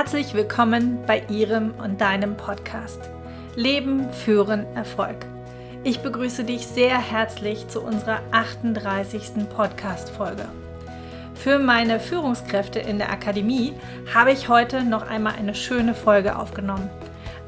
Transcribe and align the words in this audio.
Herzlich 0.00 0.32
willkommen 0.32 1.04
bei 1.06 1.22
Ihrem 1.28 1.72
und 1.72 2.00
deinem 2.00 2.34
Podcast 2.34 3.02
Leben, 3.54 4.10
Führen, 4.10 4.64
Erfolg. 4.74 5.26
Ich 5.84 6.00
begrüße 6.00 6.44
dich 6.44 6.66
sehr 6.66 6.98
herzlich 6.98 7.68
zu 7.68 7.82
unserer 7.82 8.20
38. 8.30 9.46
Podcast-Folge. 9.54 10.46
Für 11.34 11.58
meine 11.58 12.00
Führungskräfte 12.00 12.78
in 12.78 12.96
der 12.96 13.12
Akademie 13.12 13.74
habe 14.14 14.32
ich 14.32 14.48
heute 14.48 14.84
noch 14.84 15.06
einmal 15.06 15.34
eine 15.34 15.54
schöne 15.54 15.94
Folge 15.94 16.38
aufgenommen. 16.38 16.88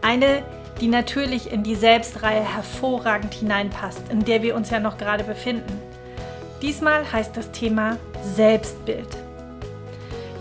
Eine, 0.02 0.42
die 0.78 0.88
natürlich 0.88 1.50
in 1.50 1.62
die 1.62 1.74
Selbstreihe 1.74 2.42
hervorragend 2.42 3.32
hineinpasst, 3.32 4.10
in 4.10 4.26
der 4.26 4.42
wir 4.42 4.56
uns 4.56 4.68
ja 4.68 4.78
noch 4.78 4.98
gerade 4.98 5.24
befinden. 5.24 5.80
Diesmal 6.60 7.10
heißt 7.10 7.34
das 7.34 7.50
Thema 7.50 7.96
Selbstbild. 8.22 9.08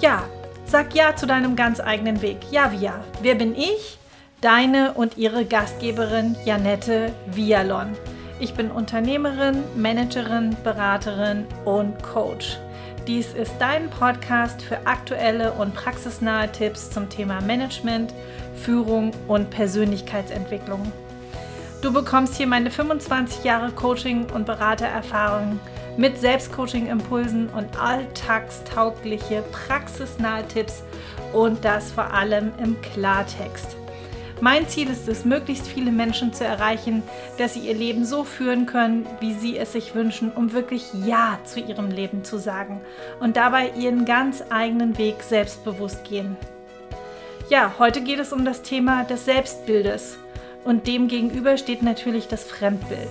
Ja, 0.01 0.25
Sag 0.71 0.95
Ja 0.95 1.13
zu 1.17 1.27
deinem 1.27 1.57
ganz 1.57 1.81
eigenen 1.81 2.21
Weg. 2.21 2.37
Ja, 2.49 2.71
wie 2.71 2.77
ja. 2.77 3.03
Wer 3.21 3.35
bin 3.35 3.53
ich? 3.57 3.97
Deine 4.39 4.93
und 4.93 5.17
ihre 5.17 5.43
Gastgeberin 5.43 6.37
Janette 6.45 7.11
Vialon. 7.29 7.89
Ich 8.39 8.53
bin 8.53 8.71
Unternehmerin, 8.71 9.65
Managerin, 9.75 10.55
Beraterin 10.63 11.45
und 11.65 12.01
Coach. 12.01 12.57
Dies 13.05 13.33
ist 13.33 13.53
dein 13.59 13.89
Podcast 13.89 14.61
für 14.61 14.87
aktuelle 14.87 15.51
und 15.51 15.73
praxisnahe 15.75 16.49
Tipps 16.49 16.89
zum 16.89 17.09
Thema 17.09 17.41
Management, 17.41 18.13
Führung 18.55 19.11
und 19.27 19.49
Persönlichkeitsentwicklung. 19.49 20.89
Du 21.81 21.91
bekommst 21.91 22.35
hier 22.35 22.47
meine 22.47 22.71
25 22.71 23.43
Jahre 23.43 23.73
Coaching- 23.73 24.29
und 24.29 24.45
Beratererfahrung 24.45 25.59
mit 25.97 26.19
Selbstcoaching-Impulsen 26.19 27.49
und 27.49 27.79
alltagstaugliche, 27.79 29.43
praxisnahe 29.51 30.47
Tipps 30.47 30.83
und 31.33 31.63
das 31.63 31.91
vor 31.91 32.13
allem 32.13 32.51
im 32.63 32.79
Klartext. 32.81 33.75
Mein 34.41 34.67
Ziel 34.67 34.89
ist 34.89 35.07
es, 35.07 35.23
möglichst 35.23 35.67
viele 35.67 35.91
Menschen 35.91 36.33
zu 36.33 36.43
erreichen, 36.43 37.03
dass 37.37 37.53
sie 37.53 37.59
ihr 37.59 37.75
Leben 37.75 38.05
so 38.05 38.23
führen 38.23 38.65
können, 38.65 39.05
wie 39.19 39.33
sie 39.33 39.55
es 39.55 39.73
sich 39.73 39.93
wünschen, 39.93 40.31
um 40.31 40.51
wirklich 40.51 40.87
Ja 41.05 41.37
zu 41.43 41.59
ihrem 41.59 41.91
Leben 41.91 42.23
zu 42.23 42.39
sagen 42.39 42.81
und 43.19 43.37
dabei 43.37 43.69
ihren 43.77 44.03
ganz 44.03 44.43
eigenen 44.49 44.97
Weg 44.97 45.21
selbstbewusst 45.21 46.03
gehen. 46.05 46.37
Ja, 47.49 47.75
heute 47.77 48.01
geht 48.01 48.17
es 48.17 48.33
um 48.33 48.43
das 48.43 48.63
Thema 48.63 49.03
des 49.03 49.25
Selbstbildes 49.25 50.17
und 50.63 50.87
dem 50.87 51.07
gegenüber 51.07 51.57
steht 51.57 51.83
natürlich 51.83 52.27
das 52.27 52.43
Fremdbild. 52.43 53.09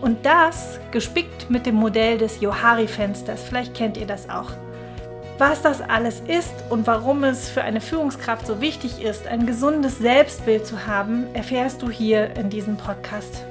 Und 0.00 0.24
das 0.24 0.78
gespickt 0.90 1.50
mit 1.50 1.66
dem 1.66 1.74
Modell 1.74 2.18
des 2.18 2.40
Johari-Fensters. 2.40 3.42
Vielleicht 3.42 3.74
kennt 3.74 3.96
ihr 3.96 4.06
das 4.06 4.30
auch. 4.30 4.50
Was 5.38 5.62
das 5.62 5.80
alles 5.80 6.20
ist 6.26 6.52
und 6.68 6.86
warum 6.86 7.22
es 7.22 7.48
für 7.48 7.62
eine 7.62 7.80
Führungskraft 7.80 8.46
so 8.46 8.60
wichtig 8.60 9.02
ist, 9.02 9.28
ein 9.28 9.46
gesundes 9.46 9.98
Selbstbild 9.98 10.66
zu 10.66 10.86
haben, 10.86 11.32
erfährst 11.32 11.80
du 11.82 11.90
hier 11.90 12.36
in 12.36 12.50
diesem 12.50 12.76
Podcast. 12.76 13.44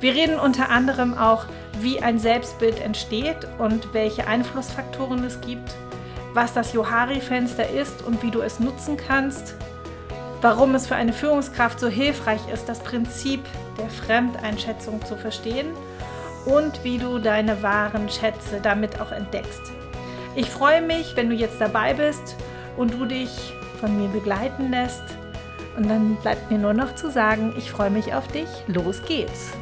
Wir 0.00 0.14
reden 0.14 0.38
unter 0.38 0.68
anderem 0.68 1.16
auch, 1.16 1.46
wie 1.80 2.02
ein 2.02 2.18
Selbstbild 2.18 2.80
entsteht 2.80 3.48
und 3.58 3.94
welche 3.94 4.26
Einflussfaktoren 4.26 5.24
es 5.24 5.40
gibt, 5.40 5.74
was 6.34 6.52
das 6.52 6.72
Johari-Fenster 6.74 7.70
ist 7.70 8.02
und 8.02 8.22
wie 8.22 8.30
du 8.30 8.42
es 8.42 8.60
nutzen 8.60 8.96
kannst, 8.96 9.54
warum 10.42 10.74
es 10.74 10.86
für 10.86 10.96
eine 10.96 11.12
Führungskraft 11.12 11.80
so 11.80 11.88
hilfreich 11.88 12.40
ist, 12.52 12.68
das 12.68 12.80
Prinzip 12.80 13.40
der 13.78 13.88
Fremdeinschätzung 13.88 15.04
zu 15.04 15.16
verstehen 15.16 15.68
und 16.46 16.84
wie 16.84 16.98
du 16.98 17.18
deine 17.18 17.62
wahren 17.62 18.08
Schätze 18.08 18.60
damit 18.62 19.00
auch 19.00 19.12
entdeckst. 19.12 19.72
Ich 20.34 20.48
freue 20.48 20.82
mich, 20.82 21.14
wenn 21.16 21.28
du 21.28 21.34
jetzt 21.34 21.60
dabei 21.60 21.94
bist 21.94 22.36
und 22.76 22.94
du 22.94 23.04
dich 23.04 23.52
von 23.80 23.98
mir 23.98 24.08
begleiten 24.08 24.70
lässt. 24.70 25.02
Und 25.76 25.88
dann 25.88 26.16
bleibt 26.16 26.50
mir 26.50 26.58
nur 26.58 26.74
noch 26.74 26.94
zu 26.94 27.10
sagen, 27.10 27.54
ich 27.56 27.70
freue 27.70 27.90
mich 27.90 28.14
auf 28.14 28.28
dich. 28.28 28.48
Los 28.66 29.02
geht's! 29.06 29.52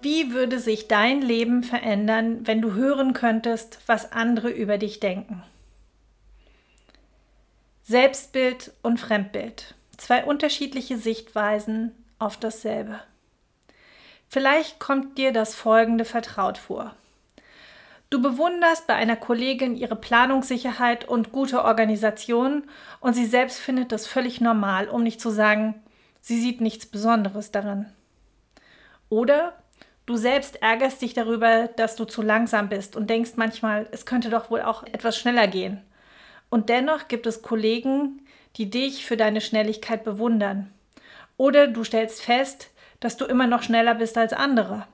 Wie 0.00 0.32
würde 0.32 0.58
sich 0.60 0.86
dein 0.86 1.22
Leben 1.22 1.62
verändern, 1.62 2.46
wenn 2.46 2.62
du 2.62 2.72
hören 2.72 3.14
könntest, 3.14 3.80
was 3.86 4.12
andere 4.12 4.48
über 4.48 4.78
dich 4.78 5.00
denken? 5.00 5.42
Selbstbild 7.82 8.72
und 8.82 9.00
Fremdbild. 9.00 9.74
Zwei 9.98 10.24
unterschiedliche 10.24 10.96
Sichtweisen 10.96 11.92
auf 12.18 12.38
dasselbe. 12.38 13.00
Vielleicht 14.28 14.78
kommt 14.78 15.18
dir 15.18 15.32
das 15.32 15.54
Folgende 15.54 16.04
vertraut 16.04 16.56
vor. 16.56 16.94
Du 18.10 18.22
bewunderst 18.22 18.86
bei 18.86 18.94
einer 18.94 19.16
Kollegin 19.16 19.76
ihre 19.76 19.96
Planungssicherheit 19.96 21.06
und 21.06 21.30
gute 21.30 21.62
Organisation 21.64 22.64
und 23.00 23.12
sie 23.12 23.26
selbst 23.26 23.58
findet 23.58 23.92
das 23.92 24.06
völlig 24.06 24.40
normal, 24.40 24.88
um 24.88 25.02
nicht 25.02 25.20
zu 25.20 25.28
sagen, 25.28 25.74
sie 26.22 26.40
sieht 26.40 26.62
nichts 26.62 26.86
Besonderes 26.86 27.50
darin. 27.50 27.86
Oder 29.10 29.52
du 30.06 30.16
selbst 30.16 30.62
ärgerst 30.62 31.02
dich 31.02 31.12
darüber, 31.12 31.68
dass 31.68 31.96
du 31.96 32.06
zu 32.06 32.22
langsam 32.22 32.70
bist 32.70 32.96
und 32.96 33.10
denkst 33.10 33.32
manchmal, 33.36 33.86
es 33.90 34.06
könnte 34.06 34.30
doch 34.30 34.50
wohl 34.50 34.62
auch 34.62 34.84
etwas 34.84 35.18
schneller 35.18 35.46
gehen. 35.46 35.82
Und 36.50 36.70
dennoch 36.70 37.08
gibt 37.08 37.26
es 37.26 37.42
Kollegen, 37.42 38.22
die 38.58 38.68
dich 38.68 39.06
für 39.06 39.16
deine 39.16 39.40
Schnelligkeit 39.40 40.04
bewundern. 40.04 40.72
Oder 41.36 41.68
du 41.68 41.84
stellst 41.84 42.20
fest, 42.20 42.70
dass 43.00 43.16
du 43.16 43.24
immer 43.24 43.46
noch 43.46 43.62
schneller 43.62 43.94
bist 43.94 44.18
als 44.18 44.32
andere. 44.32 44.86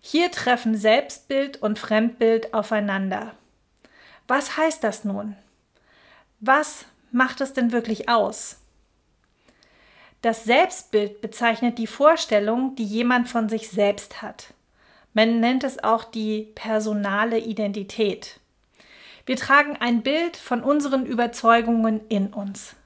Hier 0.00 0.30
treffen 0.30 0.76
Selbstbild 0.76 1.60
und 1.60 1.80
Fremdbild 1.80 2.54
aufeinander. 2.54 3.34
Was 4.28 4.56
heißt 4.56 4.84
das 4.84 5.04
nun? 5.04 5.36
Was 6.38 6.84
macht 7.10 7.40
es 7.40 7.52
denn 7.52 7.72
wirklich 7.72 8.08
aus? 8.08 8.58
Das 10.22 10.44
Selbstbild 10.44 11.20
bezeichnet 11.20 11.78
die 11.78 11.86
Vorstellung, 11.86 12.76
die 12.76 12.84
jemand 12.84 13.28
von 13.28 13.48
sich 13.48 13.68
selbst 13.68 14.22
hat. 14.22 14.54
Man 15.12 15.40
nennt 15.40 15.64
es 15.64 15.82
auch 15.82 16.04
die 16.04 16.52
personale 16.54 17.38
Identität. 17.38 18.38
Wir 19.26 19.36
tragen 19.36 19.76
ein 19.76 20.02
Bild 20.02 20.36
von 20.36 20.62
unseren 20.62 21.04
Überzeugungen 21.04 22.00
in 22.08 22.28
uns. 22.28 22.76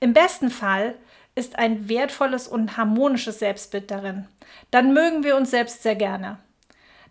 Im 0.00 0.14
besten 0.14 0.50
Fall 0.50 0.94
ist 1.34 1.58
ein 1.58 1.88
wertvolles 1.88 2.48
und 2.48 2.78
harmonisches 2.78 3.38
Selbstbild 3.38 3.90
darin. 3.90 4.26
Dann 4.70 4.94
mögen 4.94 5.22
wir 5.22 5.36
uns 5.36 5.50
selbst 5.50 5.82
sehr 5.82 5.94
gerne. 5.94 6.38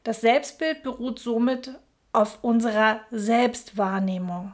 Das 0.04 0.22
Selbstbild 0.22 0.82
beruht 0.82 1.20
somit 1.20 1.76
auf 2.12 2.40
unserer 2.44 3.02
Selbstwahrnehmung. 3.12 4.54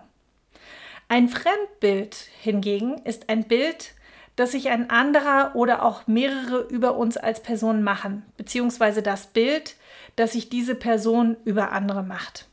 Ein 1.08 1.30
Fremdbild 1.30 2.16
hingegen 2.42 2.98
ist 3.06 3.30
ein 3.30 3.46
Bild, 3.46 3.94
das 4.36 4.52
sich 4.52 4.70
ein 4.70 4.90
anderer 4.90 5.56
oder 5.56 5.84
auch 5.84 6.06
mehrere 6.06 6.68
über 6.68 6.98
uns 6.98 7.16
als 7.16 7.42
Person 7.42 7.82
machen, 7.82 8.24
beziehungsweise 8.36 9.02
das 9.02 9.28
Bild, 9.28 9.78
das 10.18 10.34
sich 10.34 10.50
diese 10.50 10.76
Person 10.76 11.38
über 11.46 11.72
andere 11.72 12.04
macht. 12.04 12.48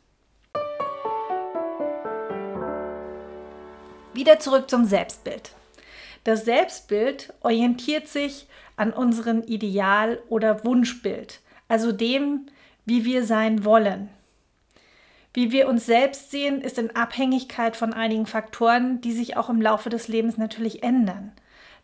Wieder 4.15 4.39
zurück 4.39 4.71
zum 4.71 4.85
Selbstbild. 4.85 5.51
Das 6.23 6.45
Selbstbild 6.45 7.35
orientiert 7.43 8.09
sich 8.09 8.47
an 8.77 8.93
unserem 8.93 9.43
Ideal- 9.43 10.21
oder 10.29 10.65
Wunschbild, 10.65 11.41
also 11.69 11.93
dem, 11.93 12.47
wie 12.87 13.05
wir 13.05 13.25
sein 13.25 13.65
wollen. 13.65 14.09
Wie 15.33 15.51
wir 15.51 15.69
uns 15.69 15.85
selbst 15.85 16.31
sehen, 16.31 16.61
ist 16.61 16.79
in 16.79 16.95
Abhängigkeit 16.95 17.77
von 17.77 17.93
einigen 17.93 18.27
Faktoren, 18.27 19.01
die 19.01 19.13
sich 19.13 19.37
auch 19.37 19.51
im 19.51 19.61
Laufe 19.61 19.91
des 19.91 20.07
Lebens 20.07 20.39
natürlich 20.39 20.85
ändern. 20.85 21.33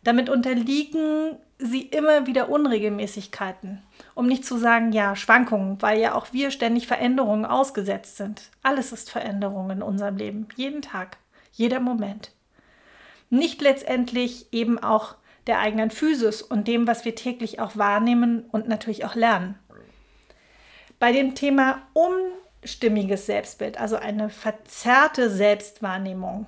Damit 0.03 0.29
unterliegen 0.29 1.35
sie 1.59 1.81
immer 1.81 2.25
wieder 2.27 2.49
Unregelmäßigkeiten, 2.49 3.83
um 4.15 4.25
nicht 4.25 4.45
zu 4.45 4.57
sagen, 4.57 4.93
ja, 4.93 5.17
Schwankungen, 5.17 5.81
weil 5.81 5.99
ja 5.99 6.15
auch 6.15 6.27
wir 6.31 6.49
ständig 6.49 6.87
Veränderungen 6.87 7.45
ausgesetzt 7.45 8.15
sind. 8.15 8.49
Alles 8.63 8.93
ist 8.93 9.11
Veränderung 9.11 9.69
in 9.69 9.83
unserem 9.83 10.15
Leben, 10.15 10.47
jeden 10.55 10.81
Tag 10.81 11.17
jeder 11.51 11.79
Moment. 11.79 12.31
Nicht 13.29 13.61
letztendlich 13.61 14.51
eben 14.51 14.79
auch 14.79 15.15
der 15.47 15.59
eigenen 15.59 15.91
Physis 15.91 16.41
und 16.41 16.67
dem, 16.67 16.87
was 16.87 17.05
wir 17.05 17.15
täglich 17.15 17.59
auch 17.59 17.77
wahrnehmen 17.77 18.45
und 18.51 18.67
natürlich 18.67 19.05
auch 19.05 19.15
lernen. 19.15 19.57
Bei 20.99 21.11
dem 21.11 21.33
Thema 21.33 21.81
unstimmiges 21.93 23.25
Selbstbild, 23.25 23.79
also 23.79 23.95
eine 23.95 24.29
verzerrte 24.29 25.29
Selbstwahrnehmung, 25.29 26.45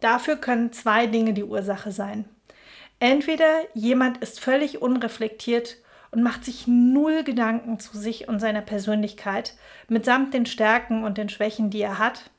dafür 0.00 0.36
können 0.36 0.72
zwei 0.72 1.06
Dinge 1.06 1.32
die 1.32 1.44
Ursache 1.44 1.90
sein. 1.90 2.24
Entweder 3.00 3.62
jemand 3.74 4.18
ist 4.18 4.38
völlig 4.38 4.80
unreflektiert 4.80 5.78
und 6.12 6.22
macht 6.22 6.44
sich 6.44 6.68
null 6.68 7.24
Gedanken 7.24 7.80
zu 7.80 7.98
sich 7.98 8.28
und 8.28 8.38
seiner 8.38 8.60
Persönlichkeit, 8.60 9.56
mitsamt 9.88 10.34
den 10.34 10.46
Stärken 10.46 11.02
und 11.02 11.18
den 11.18 11.28
Schwächen, 11.28 11.70
die 11.70 11.80
er 11.80 11.98
hat, 11.98 12.30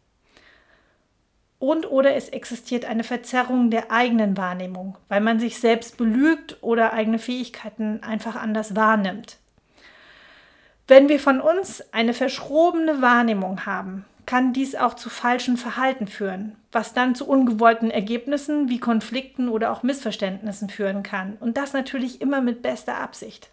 und 1.64 1.90
oder 1.90 2.14
es 2.14 2.28
existiert 2.28 2.84
eine 2.84 3.06
Verzerrung 3.06 3.72
der 3.72 3.90
eigenen 3.90 4.36
Wahrnehmung, 4.36 4.98
weil 5.08 5.22
man 5.22 5.40
sich 5.40 5.62
selbst 5.62 5.96
belügt 5.96 6.58
oder 6.60 6.92
eigene 6.92 7.20
Fähigkeiten 7.20 8.04
einfach 8.04 8.36
anders 8.36 8.76
wahrnimmt. 8.76 9.38
Wenn 10.90 11.08
wir 11.08 11.22
von 11.22 11.40
uns 11.40 11.82
eine 11.94 12.14
verschrobene 12.14 13.02
Wahrnehmung 13.02 13.66
haben, 13.66 14.04
kann 14.26 14.52
dies 14.52 14.76
auch 14.76 14.96
zu 14.96 15.10
falschen 15.10 15.56
Verhalten 15.56 16.08
führen, 16.08 16.58
was 16.74 16.94
dann 16.94 17.16
zu 17.16 17.26
ungewollten 17.30 17.92
Ergebnissen 17.92 18.68
wie 18.68 18.80
Konflikten 18.80 19.48
oder 19.48 19.72
auch 19.72 19.84
Missverständnissen 19.84 20.68
führen 20.70 21.02
kann. 21.02 21.38
Und 21.40 21.56
das 21.56 21.72
natürlich 21.72 22.20
immer 22.20 22.42
mit 22.42 22.62
bester 22.62 22.98
Absicht. 22.98 23.50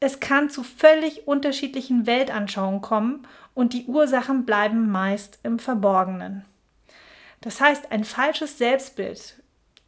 Es 0.00 0.20
kann 0.20 0.50
zu 0.50 0.62
völlig 0.62 1.26
unterschiedlichen 1.26 2.06
Weltanschauungen 2.06 2.82
kommen 2.82 3.26
und 3.54 3.72
die 3.72 3.86
Ursachen 3.86 4.44
bleiben 4.44 4.90
meist 4.90 5.38
im 5.42 5.58
Verborgenen. 5.58 6.44
Das 7.40 7.60
heißt, 7.60 7.92
ein 7.92 8.04
falsches 8.04 8.58
Selbstbild 8.58 9.36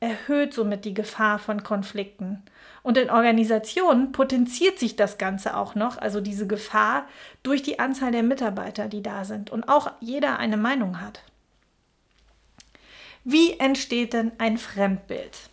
erhöht 0.01 0.55
somit 0.55 0.85
die 0.85 0.95
Gefahr 0.95 1.39
von 1.39 1.63
Konflikten. 1.63 2.43
Und 2.83 2.97
in 2.97 3.11
Organisationen 3.11 4.13
potenziert 4.13 4.79
sich 4.79 4.97
das 4.97 5.19
Ganze 5.19 5.57
auch 5.57 5.75
noch, 5.75 5.99
also 5.99 6.21
diese 6.23 6.47
Gefahr, 6.47 7.07
durch 7.43 7.63
die 7.63 7.79
Anzahl 7.79 8.11
der 8.11 8.23
Mitarbeiter, 8.23 8.89
die 8.89 9.03
da 9.03 9.25
sind 9.25 9.51
und 9.51 9.69
auch 9.69 9.93
jeder 10.01 10.39
eine 10.39 10.57
Meinung 10.57 11.01
hat. 11.01 11.23
Wie 13.25 13.59
entsteht 13.59 14.15
denn 14.15 14.33
ein 14.39 14.57
Fremdbild? 14.57 15.51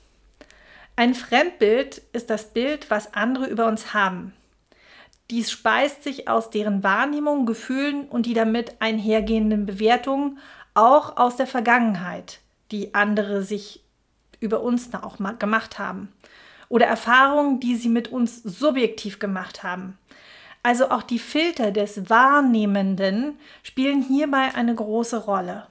Ein 0.95 1.13
Fremdbild 1.13 2.01
ist 2.13 2.29
das 2.29 2.53
Bild, 2.53 2.89
was 2.89 3.13
andere 3.13 3.47
über 3.47 3.67
uns 3.67 3.93
haben. 3.93 4.33
Dies 5.29 5.51
speist 5.51 6.03
sich 6.03 6.29
aus 6.29 6.49
deren 6.49 6.83
Wahrnehmung, 6.83 7.45
Gefühlen 7.45 8.07
und 8.07 8.25
die 8.25 8.33
damit 8.33 8.77
einhergehenden 8.79 9.65
Bewertungen 9.65 10.39
auch 10.77 11.17
aus 11.17 11.35
der 11.35 11.47
Vergangenheit, 11.47 12.39
die 12.71 12.93
andere 12.93 13.41
sich 13.41 13.83
über 14.39 14.61
uns 14.61 14.93
auch 14.93 15.17
gemacht 15.39 15.79
haben. 15.79 16.13
Oder 16.69 16.85
Erfahrungen, 16.85 17.59
die 17.59 17.75
sie 17.75 17.89
mit 17.89 18.09
uns 18.09 18.43
subjektiv 18.43 19.19
gemacht 19.19 19.63
haben. 19.63 19.97
Also 20.61 20.91
auch 20.91 21.01
die 21.01 21.19
Filter 21.19 21.71
des 21.71 22.09
Wahrnehmenden 22.09 23.39
spielen 23.63 24.01
hierbei 24.01 24.53
eine 24.53 24.75
große 24.75 25.25
Rolle. 25.25 25.67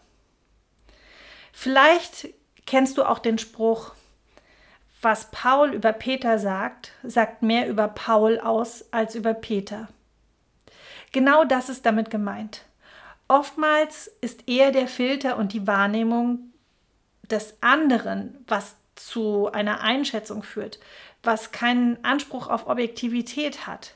Vielleicht 1.52 2.28
kennst 2.64 2.98
du 2.98 3.04
auch 3.04 3.18
den 3.18 3.38
Spruch, 3.38 3.92
was 5.02 5.30
Paul 5.30 5.72
über 5.72 5.92
Peter 5.92 6.38
sagt, 6.38 6.92
sagt 7.02 7.42
mehr 7.42 7.68
über 7.68 7.88
Paul 7.88 8.40
aus 8.40 8.86
als 8.90 9.14
über 9.14 9.34
Peter. 9.34 9.88
Genau 11.12 11.44
das 11.44 11.68
ist 11.68 11.86
damit 11.86 12.10
gemeint. 12.10 12.62
Oftmals 13.28 14.08
ist 14.20 14.44
er 14.46 14.70
der 14.70 14.86
Filter 14.86 15.36
und 15.36 15.52
die 15.52 15.66
Wahrnehmung 15.66 16.52
des 17.30 17.56
anderen, 17.60 18.44
was 18.46 18.76
zu 18.94 19.50
einer 19.52 19.80
Einschätzung 19.80 20.42
führt, 20.42 20.78
was 21.22 21.50
keinen 21.50 22.02
Anspruch 22.04 22.48
auf 22.48 22.68
Objektivität 22.68 23.66
hat. 23.66 23.94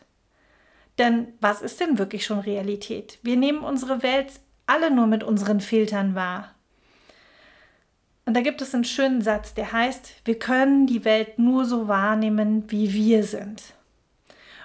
Denn 0.98 1.28
was 1.40 1.62
ist 1.62 1.80
denn 1.80 1.98
wirklich 1.98 2.26
schon 2.26 2.40
Realität? 2.40 3.18
Wir 3.22 3.36
nehmen 3.36 3.60
unsere 3.60 4.02
Welt 4.02 4.32
alle 4.66 4.90
nur 4.90 5.06
mit 5.06 5.24
unseren 5.24 5.60
Filtern 5.60 6.14
wahr. 6.14 6.54
Und 8.26 8.34
da 8.34 8.42
gibt 8.42 8.60
es 8.62 8.74
einen 8.74 8.84
schönen 8.84 9.22
Satz, 9.22 9.54
der 9.54 9.72
heißt, 9.72 10.16
wir 10.24 10.38
können 10.38 10.86
die 10.86 11.04
Welt 11.04 11.38
nur 11.38 11.64
so 11.64 11.88
wahrnehmen, 11.88 12.70
wie 12.70 12.92
wir 12.92 13.24
sind. 13.24 13.74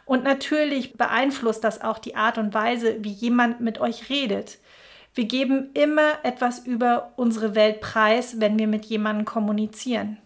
Und 0.05 0.23
natürlich 0.23 0.93
beeinflusst 0.93 1.63
das 1.63 1.81
auch 1.81 1.97
die 1.97 2.15
Art 2.15 2.37
und 2.37 2.53
Weise, 2.53 3.03
wie 3.03 3.11
jemand 3.11 3.59
mit 3.59 3.79
euch 3.79 4.09
redet. 4.09 4.59
Wir 5.15 5.25
geben 5.25 5.71
immer 5.73 6.13
etwas 6.23 6.59
über 6.59 7.13
unsere 7.15 7.55
Welt 7.55 7.81
preis, 7.81 8.39
wenn 8.39 8.59
wir 8.59 8.67
mit 8.67 8.85
jemandem 8.85 9.25
kommunizieren. 9.25 10.17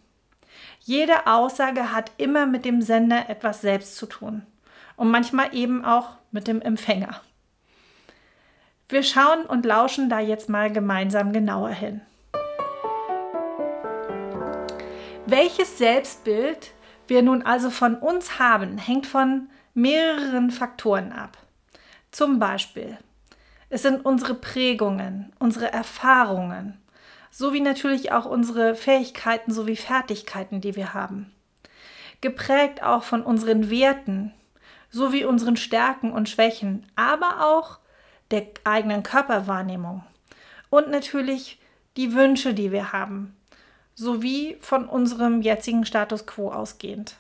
Jede 0.82 1.28
Aussage 1.28 1.94
hat 1.94 2.12
immer 2.18 2.46
mit 2.46 2.66
dem 2.66 2.82
Sender 2.82 3.30
etwas 3.30 3.62
selbst 3.62 3.96
zu 3.96 4.06
tun 4.06 4.42
und 4.96 5.12
manchmal 5.12 5.56
eben 5.56 5.86
auch 5.86 6.10
mit 6.32 6.48
dem 6.48 6.62
Empfänger. 6.62 7.22
Wir 8.90 9.04
schauen 9.04 9.46
und 9.46 9.66
lauschen 9.66 10.10
da 10.10 10.20
jetzt 10.20 10.50
mal 10.50 10.72
gemeinsam 10.72 11.32
genauer 11.32 11.70
hin. 11.70 12.02
Welches 15.28 15.78
Selbstbild 15.78 16.72
wir 17.08 17.22
nun 17.22 17.44
also 17.44 17.70
von 17.70 17.96
uns 17.96 18.40
haben, 18.40 18.80
hängt 18.80 19.06
von 19.06 19.50
mehreren 19.82 20.52
Faktoren 20.52 21.12
ab. 21.12 21.38
Zum 22.12 22.40
Beispiel, 22.40 22.98
es 23.70 23.84
sind 23.84 24.06
unsere 24.06 24.34
Prägungen, 24.34 25.32
unsere 25.40 25.72
Erfahrungen, 25.72 26.80
sowie 27.32 27.62
natürlich 27.62 28.12
auch 28.12 28.26
unsere 28.26 28.76
Fähigkeiten 28.76 29.52
sowie 29.52 29.76
Fertigkeiten, 29.76 30.62
die 30.62 30.76
wir 30.76 30.94
haben. 30.94 31.32
Geprägt 32.22 32.84
auch 32.84 33.04
von 33.04 33.22
unseren 33.22 33.70
Werten, 33.70 34.34
sowie 34.90 35.24
unseren 35.24 35.56
Stärken 35.56 36.12
und 36.12 36.28
Schwächen, 36.28 36.86
aber 36.96 37.46
auch 37.46 37.78
der 38.32 38.48
eigenen 38.64 39.04
Körperwahrnehmung 39.04 40.04
und 40.70 40.90
natürlich 40.90 41.60
die 41.98 42.14
Wünsche, 42.14 42.54
die 42.54 42.72
wir 42.72 42.92
haben, 42.92 43.36
sowie 43.96 44.58
von 44.62 44.88
unserem 44.88 45.42
jetzigen 45.42 45.86
Status 45.86 46.26
quo 46.26 46.52
ausgehend. 46.52 47.16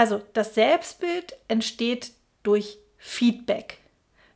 Also 0.00 0.22
das 0.32 0.54
Selbstbild 0.54 1.36
entsteht 1.46 2.12
durch 2.42 2.78
Feedback. 2.96 3.76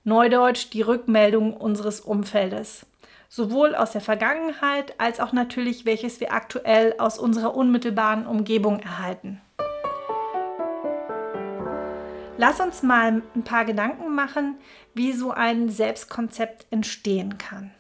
Neudeutsch 0.03 0.69
die 0.75 0.83
Rückmeldung 0.83 1.57
unseres 1.57 2.01
Umfeldes. 2.01 2.85
Sowohl 3.31 3.75
aus 3.75 3.93
der 3.93 4.03
Vergangenheit 4.03 5.01
als 5.01 5.21
auch 5.21 5.33
natürlich, 5.33 5.87
welches 5.87 6.21
wir 6.21 6.35
aktuell 6.35 6.97
aus 6.99 7.19
unserer 7.19 7.57
unmittelbaren 7.57 8.27
Umgebung 8.27 8.79
erhalten. 8.81 9.41
Lass 12.37 12.61
uns 12.61 12.83
mal 12.83 13.23
ein 13.35 13.45
paar 13.45 13.65
Gedanken 13.65 14.15
machen, 14.15 14.57
wie 14.93 15.15
so 15.15 15.31
ein 15.31 15.71
Selbstkonzept 15.71 16.67
entstehen 16.71 17.39
kann. 17.39 17.71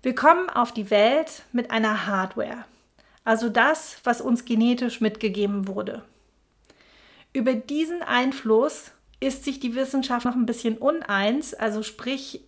Wir 0.00 0.14
kommen 0.14 0.48
auf 0.48 0.72
die 0.72 0.88
Welt 0.88 1.42
mit 1.52 1.70
einer 1.70 2.06
Hardware, 2.06 2.64
also 3.26 3.48
das, 3.48 3.98
was 4.04 4.20
uns 4.20 4.44
genetisch 4.44 5.00
mitgegeben 5.00 5.66
wurde. 5.66 6.04
Über 7.32 7.54
diesen 7.54 8.02
Einfluss 8.02 8.92
ist 9.18 9.44
sich 9.44 9.58
die 9.58 9.74
Wissenschaft 9.74 10.24
noch 10.24 10.36
ein 10.36 10.46
bisschen 10.46 10.78
uneins, 10.78 11.52
also 11.52 11.82
sprich 11.82 12.44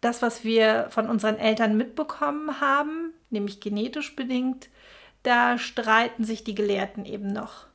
das, 0.00 0.22
was 0.22 0.42
wir 0.42 0.88
von 0.90 1.08
unseren 1.08 1.38
Eltern 1.38 1.76
mitbekommen 1.76 2.60
haben, 2.60 3.12
nämlich 3.30 3.60
genetisch 3.60 4.16
bedingt, 4.16 4.68
da 5.22 5.56
streiten 5.56 6.24
sich 6.24 6.42
die 6.42 6.56
Gelehrten 6.56 7.04
eben 7.04 7.32
noch. 7.32 7.66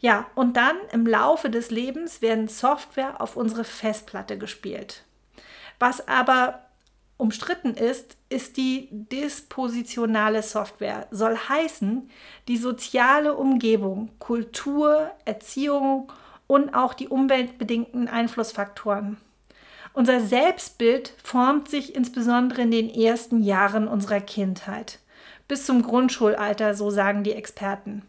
Ja, 0.00 0.26
und 0.34 0.56
dann 0.56 0.76
im 0.90 1.06
Laufe 1.06 1.48
des 1.48 1.70
Lebens 1.70 2.22
werden 2.22 2.48
Software 2.48 3.20
auf 3.20 3.36
unsere 3.36 3.62
Festplatte 3.62 4.36
gespielt. 4.36 5.04
Was 5.78 6.08
aber 6.08 6.65
umstritten 7.18 7.74
ist, 7.74 8.16
ist 8.28 8.56
die 8.56 8.88
dispositionale 8.90 10.42
Software. 10.42 11.06
Soll 11.10 11.36
heißen, 11.36 12.10
die 12.48 12.56
soziale 12.56 13.34
Umgebung, 13.34 14.10
Kultur, 14.18 15.10
Erziehung 15.24 16.12
und 16.46 16.74
auch 16.74 16.94
die 16.94 17.08
umweltbedingten 17.08 18.08
Einflussfaktoren. 18.08 19.16
Unser 19.92 20.20
Selbstbild 20.20 21.14
formt 21.22 21.70
sich 21.70 21.94
insbesondere 21.94 22.62
in 22.62 22.70
den 22.70 22.90
ersten 22.90 23.42
Jahren 23.42 23.88
unserer 23.88 24.20
Kindheit. 24.20 24.98
Bis 25.48 25.64
zum 25.64 25.82
Grundschulalter, 25.82 26.74
so 26.74 26.90
sagen 26.90 27.24
die 27.24 27.32
Experten. 27.32 28.02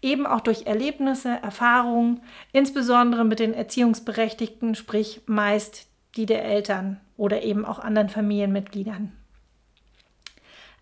Eben 0.00 0.26
auch 0.26 0.40
durch 0.40 0.66
Erlebnisse, 0.66 1.38
Erfahrungen, 1.42 2.22
insbesondere 2.52 3.24
mit 3.24 3.40
den 3.40 3.52
Erziehungsberechtigten, 3.52 4.74
sprich 4.74 5.22
meist 5.26 5.86
die 6.16 6.24
der 6.24 6.44
Eltern 6.44 7.00
oder 7.18 7.42
eben 7.42 7.66
auch 7.66 7.78
anderen 7.78 8.08
Familienmitgliedern. 8.08 9.12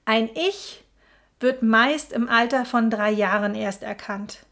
Ein 0.05 0.31
Ich 0.35 0.85
wird 1.41 1.65
meist 1.65 2.13
im 2.13 2.29
Alter 2.29 2.65
von 2.65 2.91
drei 2.91 3.11
Jahren 3.11 3.57
erst 3.57 3.83
erkannt. 3.83 4.47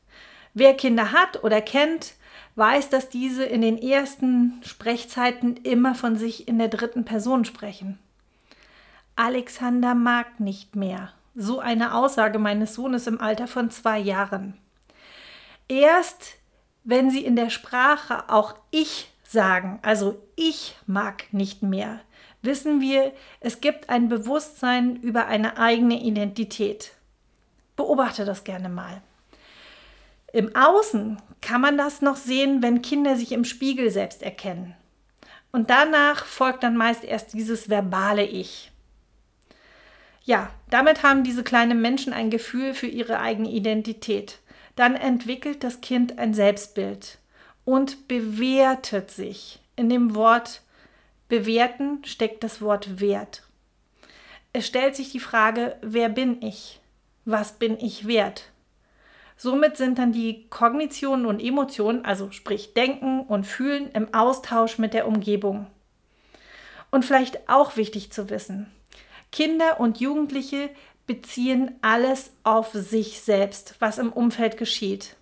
Wer 0.53 0.75
Kinder 0.75 1.13
hat 1.13 1.45
oder 1.45 1.61
kennt, 1.61 2.15
weiß, 2.57 2.91
dass 2.91 3.09
diese 3.09 3.45
in 3.45 3.61
den 3.61 3.79
ersten 3.79 4.61
Sprechzeiten 4.65 5.57
immer 5.59 5.95
von 5.95 6.17
sich 6.17 6.49
in 6.49 6.59
der 6.59 6.69
dritten 6.69 7.05
Person 7.05 7.45
sprechen. 7.45 7.99
Alexander 9.17 9.95
mag 9.95 10.41
nicht 10.41 10.75
mehr. 10.75 11.13
So 11.37 11.61
eine 11.61 11.95
Aussage 11.95 12.39
meines 12.39 12.75
Sohnes 12.75 13.07
im 13.07 13.21
Alter 13.21 13.47
von 13.47 13.71
zwei 13.71 13.99
Jahren. 13.99 14.57
Erst 15.69 16.37
wenn 16.85 17.11
sie 17.11 17.25
in 17.25 17.35
der 17.35 17.51
Sprache 17.51 18.29
auch 18.29 18.55
ich 18.71 19.11
sagen, 19.25 19.79
also 19.83 20.23
ich 20.37 20.77
mag 20.87 21.33
nicht 21.33 21.63
mehr, 21.63 22.01
wissen 22.43 22.81
wir, 22.81 23.13
es 23.41 23.61
gibt 23.61 23.91
ein 23.91 24.09
Bewusstsein 24.09 24.97
über 24.97 25.27
eine 25.27 25.59
eigene 25.59 26.03
Identität. 26.03 26.93
Beobachte 27.77 28.25
das 28.25 28.45
gerne 28.45 28.69
mal. 28.69 29.03
Im 30.33 30.55
Außen 30.55 31.21
kann 31.41 31.61
man 31.61 31.79
das 31.79 32.03
noch 32.03 32.17
sehen, 32.17 32.63
wenn 32.63 32.83
Kinder 32.83 33.17
sich 33.17 33.33
im 33.33 33.45
Spiegel 33.45 33.91
selbst 33.91 34.23
erkennen. 34.23 34.75
Und 35.53 35.71
danach 35.71 36.25
folgt 36.25 36.63
dann 36.65 36.77
meist 36.77 37.05
erst 37.05 37.33
dieses 37.33 37.69
verbale 37.69 38.25
Ich. 38.25 38.73
Ja, 40.25 40.51
damit 40.71 41.03
haben 41.03 41.23
diese 41.23 41.45
kleinen 41.45 41.81
Menschen 41.81 42.13
ein 42.13 42.31
Gefühl 42.31 42.75
für 42.75 42.87
ihre 42.87 43.21
eigene 43.21 43.51
Identität. 43.51 44.39
Dann 44.75 44.97
entwickelt 44.97 45.63
das 45.63 45.81
Kind 45.81 46.19
ein 46.19 46.35
Selbstbild 46.35 47.19
und 47.65 48.09
bewertet 48.09 49.11
sich 49.11 49.61
in 49.77 49.89
dem 49.89 50.15
Wort 50.15 50.63
Bewerten 51.29 52.05
steckt 52.05 52.45
das 52.45 52.61
Wort 52.61 53.01
Wert. 53.01 53.43
Es 54.53 54.67
stellt 54.67 54.95
sich 54.95 55.11
die 55.11 55.21
Frage, 55.21 55.77
wer 55.81 56.09
bin 56.09 56.43
ich? 56.43 56.81
Was 57.25 57.53
bin 57.53 57.79
ich 57.81 58.07
wert? 58.07 58.51
Somit 59.37 59.77
sind 59.77 59.99
dann 59.99 60.13
die 60.13 60.47
Kognitionen 60.49 61.27
und 61.27 61.43
Emotionen, 61.43 62.05
also 62.05 62.31
sprich 62.31 62.75
Denken 62.75 63.23
und 63.23 63.47
Fühlen, 63.47 63.91
im 63.93 64.13
Austausch 64.15 64.79
mit 64.79 64.95
der 64.95 65.09
Umgebung. 65.09 65.67
Und 66.91 67.05
vielleicht 67.05 67.49
auch 67.49 67.77
wichtig 67.77 68.13
zu 68.13 68.31
wissen, 68.31 68.71
Kinder 69.33 69.81
und 69.81 69.99
Jugendliche 69.99 70.71
beziehen 71.07 71.73
alles 71.83 72.31
auf 72.45 72.73
sich 72.73 73.21
selbst, 73.23 73.75
was 73.81 73.99
im 73.99 74.13
Umfeld 74.13 74.57
geschieht. 74.57 75.17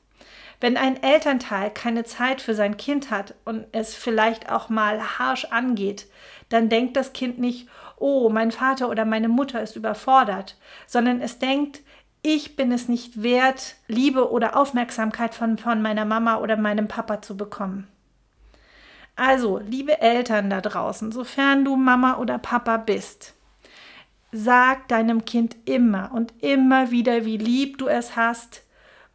Wenn 0.63 0.77
ein 0.77 1.03
Elternteil 1.03 1.71
keine 1.71 2.05
Zeit 2.05 2.41
für 2.41 2.55
sein 2.55 2.77
Kind 2.77 3.11
hat 3.11 3.35
und 3.45 3.67
es 3.73 3.97
vielleicht 3.97 4.49
auch 4.49 4.69
mal 4.69 5.19
harsch 5.19 5.47
angeht, 5.47 6.07
dann 6.51 6.69
denkt 6.69 6.97
das 6.97 7.13
Kind 7.13 7.41
nicht, 7.41 7.69
oh, 7.97 8.29
mein 8.29 8.53
Vater 8.53 8.89
oder 8.89 9.05
meine 9.05 9.29
Mutter 9.29 9.61
ist 9.61 9.75
überfordert, 9.75 10.57
sondern 10.87 11.21
es 11.21 11.41
denkt, 11.41 11.81
ich 12.23 12.55
bin 12.55 12.71
es 12.71 12.89
nicht 12.89 13.25
wert, 13.25 13.75
Liebe 13.89 14.31
oder 14.31 14.57
Aufmerksamkeit 14.57 15.35
von, 15.35 15.59
von 15.59 15.83
meiner 15.83 16.05
Mama 16.05 16.37
oder 16.37 16.57
meinem 16.57 16.87
Papa 16.87 17.21
zu 17.23 17.37
bekommen. 17.37 17.89
Also, 19.17 19.59
liebe 19.59 20.01
Eltern 20.01 20.49
da 20.49 20.61
draußen, 20.61 21.11
sofern 21.11 21.65
du 21.65 21.75
Mama 21.75 22.19
oder 22.19 22.39
Papa 22.39 22.77
bist, 22.77 23.35
sag 24.31 24.87
deinem 24.87 25.25
Kind 25.25 25.57
immer 25.65 26.13
und 26.15 26.33
immer 26.41 26.93
wieder, 26.93 27.25
wie 27.25 27.37
lieb 27.37 27.79
du 27.79 27.89
es 27.89 28.15
hast 28.15 28.62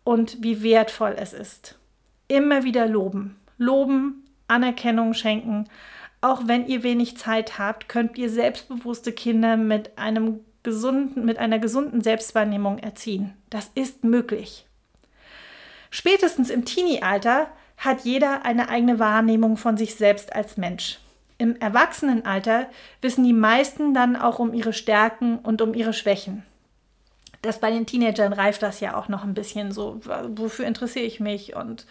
und 0.08 0.42
wie 0.42 0.64
wertvoll 0.64 1.18
es 1.18 1.34
ist. 1.34 1.78
Immer 2.30 2.64
wieder 2.64 2.88
loben. 2.88 3.36
Loben, 3.58 4.24
Anerkennung 4.48 5.14
schenken. 5.14 5.66
Auch 6.22 6.44
wenn 6.46 6.66
ihr 6.66 6.82
wenig 6.82 7.18
Zeit 7.18 7.60
habt, 7.60 7.90
könnt 7.90 8.18
ihr 8.18 8.30
selbstbewusste 8.30 9.12
Kinder 9.12 9.58
mit 9.58 9.98
einem 9.98 10.40
gesunden, 10.64 11.26
mit 11.26 11.40
einer 11.40 11.60
gesunden 11.60 12.00
Selbstwahrnehmung 12.00 12.80
erziehen. 12.80 13.34
Das 13.50 13.70
ist 13.76 14.06
möglich. 14.06 14.66
Spätestens 15.90 16.50
im 16.50 16.64
Teenie-Alter 16.64 17.48
hat 17.76 18.06
jeder 18.06 18.46
eine 18.46 18.70
eigene 18.70 19.00
Wahrnehmung 19.00 19.58
von 19.58 19.76
sich 19.76 19.96
selbst 19.96 20.34
als 20.34 20.56
Mensch. 20.56 21.00
Im 21.38 21.58
Erwachsenenalter 21.58 22.68
wissen 23.02 23.26
die 23.26 23.34
meisten 23.34 23.94
dann 23.94 24.16
auch 24.16 24.40
um 24.40 24.54
ihre 24.54 24.72
Stärken 24.72 25.40
und 25.40 25.62
um 25.62 25.74
ihre 25.74 25.92
Schwächen. 25.92 26.44
Das 27.48 27.60
bei 27.60 27.72
den 27.72 27.86
Teenagern 27.86 28.34
reift 28.34 28.62
das 28.62 28.82
ja 28.82 28.98
auch 28.98 29.08
noch 29.08 29.24
ein 29.24 29.34
bisschen 29.34 29.72
so, 29.72 30.02
wofür 30.28 30.66
interessiere 30.66 31.06
ich 31.06 31.22
mich 31.22 31.56
und 31.56 31.86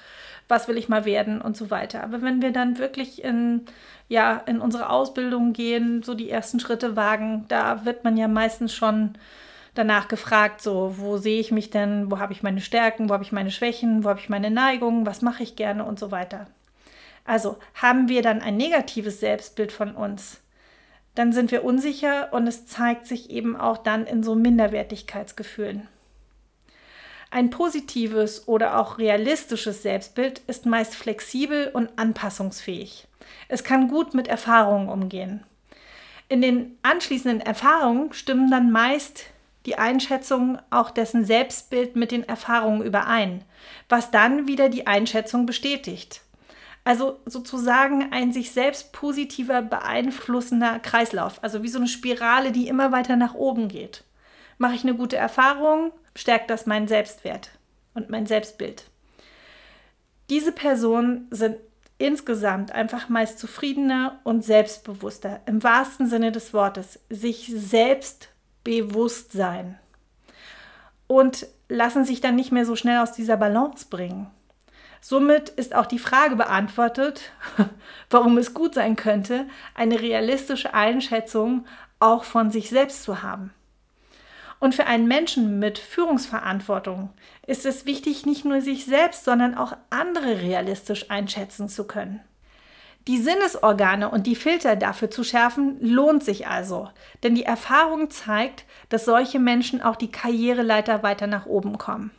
was 0.48 0.68
will 0.68 0.76
ich 0.76 0.90
mal 0.90 1.06
werden 1.06 1.40
und 1.40 1.56
so 1.56 1.70
weiter. 1.70 2.02
Aber 2.04 2.20
wenn 2.20 2.42
wir 2.42 2.52
dann 2.52 2.76
wirklich 2.76 3.24
in, 3.24 3.62
ja, 4.08 4.36
in 4.46 4.60
unsere 4.60 4.90
Ausbildung 4.90 5.54
gehen, 5.54 6.02
so 6.02 6.12
die 6.12 6.28
ersten 6.28 6.60
Schritte 6.60 6.94
wagen, 6.94 7.46
da 7.48 7.86
wird 7.86 8.04
man 8.04 8.18
ja 8.18 8.28
meistens 8.28 8.74
schon 8.74 9.14
danach 9.72 10.08
gefragt, 10.08 10.60
so, 10.60 10.94
wo 10.98 11.16
sehe 11.16 11.40
ich 11.40 11.50
mich 11.52 11.70
denn, 11.70 12.10
wo 12.10 12.18
habe 12.18 12.34
ich 12.34 12.42
meine 12.42 12.60
Stärken, 12.60 13.08
wo 13.08 13.14
habe 13.14 13.24
ich 13.24 13.32
meine 13.32 13.50
Schwächen, 13.50 14.04
wo 14.04 14.10
habe 14.10 14.20
ich 14.20 14.28
meine 14.28 14.50
Neigungen, 14.50 15.06
was 15.06 15.22
mache 15.22 15.42
ich 15.42 15.56
gerne 15.56 15.84
und 15.84 15.98
so 15.98 16.10
weiter. 16.10 16.46
Also 17.24 17.56
haben 17.74 18.10
wir 18.10 18.20
dann 18.20 18.42
ein 18.42 18.58
negatives 18.58 19.20
Selbstbild 19.20 19.72
von 19.72 19.92
uns, 19.94 20.42
dann 21.16 21.32
sind 21.32 21.50
wir 21.50 21.64
unsicher 21.64 22.32
und 22.32 22.46
es 22.46 22.66
zeigt 22.66 23.06
sich 23.06 23.30
eben 23.30 23.56
auch 23.56 23.78
dann 23.78 24.06
in 24.06 24.22
so 24.22 24.34
Minderwertigkeitsgefühlen. 24.34 25.88
Ein 27.30 27.50
positives 27.50 28.46
oder 28.46 28.78
auch 28.78 28.98
realistisches 28.98 29.82
Selbstbild 29.82 30.40
ist 30.46 30.64
meist 30.64 30.94
flexibel 30.94 31.70
und 31.72 31.90
anpassungsfähig. 31.96 33.08
Es 33.48 33.64
kann 33.64 33.88
gut 33.88 34.14
mit 34.14 34.28
Erfahrungen 34.28 34.88
umgehen. 34.88 35.42
In 36.28 36.40
den 36.40 36.78
anschließenden 36.82 37.40
Erfahrungen 37.40 38.12
stimmen 38.12 38.50
dann 38.50 38.70
meist 38.70 39.24
die 39.64 39.76
Einschätzungen 39.76 40.60
auch 40.70 40.90
dessen 40.90 41.24
Selbstbild 41.24 41.96
mit 41.96 42.12
den 42.12 42.28
Erfahrungen 42.28 42.82
überein, 42.82 43.42
was 43.88 44.10
dann 44.10 44.46
wieder 44.46 44.68
die 44.68 44.86
Einschätzung 44.86 45.46
bestätigt. 45.46 46.22
Also 46.86 47.18
sozusagen 47.26 48.12
ein 48.12 48.32
sich 48.32 48.52
selbst 48.52 48.92
positiver 48.92 49.60
beeinflussender 49.60 50.78
Kreislauf, 50.78 51.42
also 51.42 51.64
wie 51.64 51.68
so 51.68 51.78
eine 51.80 51.88
Spirale, 51.88 52.52
die 52.52 52.68
immer 52.68 52.92
weiter 52.92 53.16
nach 53.16 53.34
oben 53.34 53.66
geht. 53.66 54.04
Mache 54.58 54.76
ich 54.76 54.84
eine 54.84 54.94
gute 54.94 55.16
Erfahrung, 55.16 55.90
stärkt 56.14 56.48
das 56.48 56.64
meinen 56.64 56.86
Selbstwert 56.86 57.50
und 57.94 58.08
mein 58.08 58.26
Selbstbild. 58.26 58.84
Diese 60.30 60.52
Personen 60.52 61.26
sind 61.32 61.56
insgesamt 61.98 62.70
einfach 62.70 63.08
meist 63.08 63.40
zufriedener 63.40 64.20
und 64.22 64.44
selbstbewusster, 64.44 65.40
im 65.46 65.64
wahrsten 65.64 66.06
Sinne 66.06 66.30
des 66.30 66.54
Wortes, 66.54 67.00
sich 67.10 67.52
selbst 67.52 68.28
bewusst 68.62 69.32
sein 69.32 69.76
und 71.08 71.48
lassen 71.68 72.04
sich 72.04 72.20
dann 72.20 72.36
nicht 72.36 72.52
mehr 72.52 72.64
so 72.64 72.76
schnell 72.76 72.98
aus 72.98 73.10
dieser 73.10 73.36
Balance 73.36 73.86
bringen. 73.90 74.30
Somit 75.00 75.48
ist 75.50 75.74
auch 75.74 75.86
die 75.86 75.98
Frage 75.98 76.36
beantwortet, 76.36 77.32
warum 78.10 78.38
es 78.38 78.54
gut 78.54 78.74
sein 78.74 78.96
könnte, 78.96 79.46
eine 79.74 80.00
realistische 80.00 80.74
Einschätzung 80.74 81.66
auch 82.00 82.24
von 82.24 82.50
sich 82.50 82.70
selbst 82.70 83.02
zu 83.02 83.22
haben. 83.22 83.52
Und 84.58 84.74
für 84.74 84.86
einen 84.86 85.06
Menschen 85.06 85.58
mit 85.58 85.78
Führungsverantwortung 85.78 87.10
ist 87.46 87.66
es 87.66 87.84
wichtig, 87.84 88.24
nicht 88.24 88.44
nur 88.44 88.62
sich 88.62 88.86
selbst, 88.86 89.24
sondern 89.24 89.54
auch 89.54 89.76
andere 89.90 90.40
realistisch 90.40 91.10
einschätzen 91.10 91.68
zu 91.68 91.86
können. 91.86 92.20
Die 93.06 93.18
Sinnesorgane 93.18 94.10
und 94.10 94.26
die 94.26 94.34
Filter 94.34 94.74
dafür 94.74 95.10
zu 95.10 95.22
schärfen, 95.22 95.76
lohnt 95.80 96.24
sich 96.24 96.48
also, 96.48 96.88
denn 97.22 97.36
die 97.36 97.44
Erfahrung 97.44 98.10
zeigt, 98.10 98.64
dass 98.88 99.04
solche 99.04 99.38
Menschen 99.38 99.80
auch 99.80 99.94
die 99.94 100.10
Karriereleiter 100.10 101.04
weiter 101.04 101.28
nach 101.28 101.46
oben 101.46 101.78
kommen. 101.78 102.10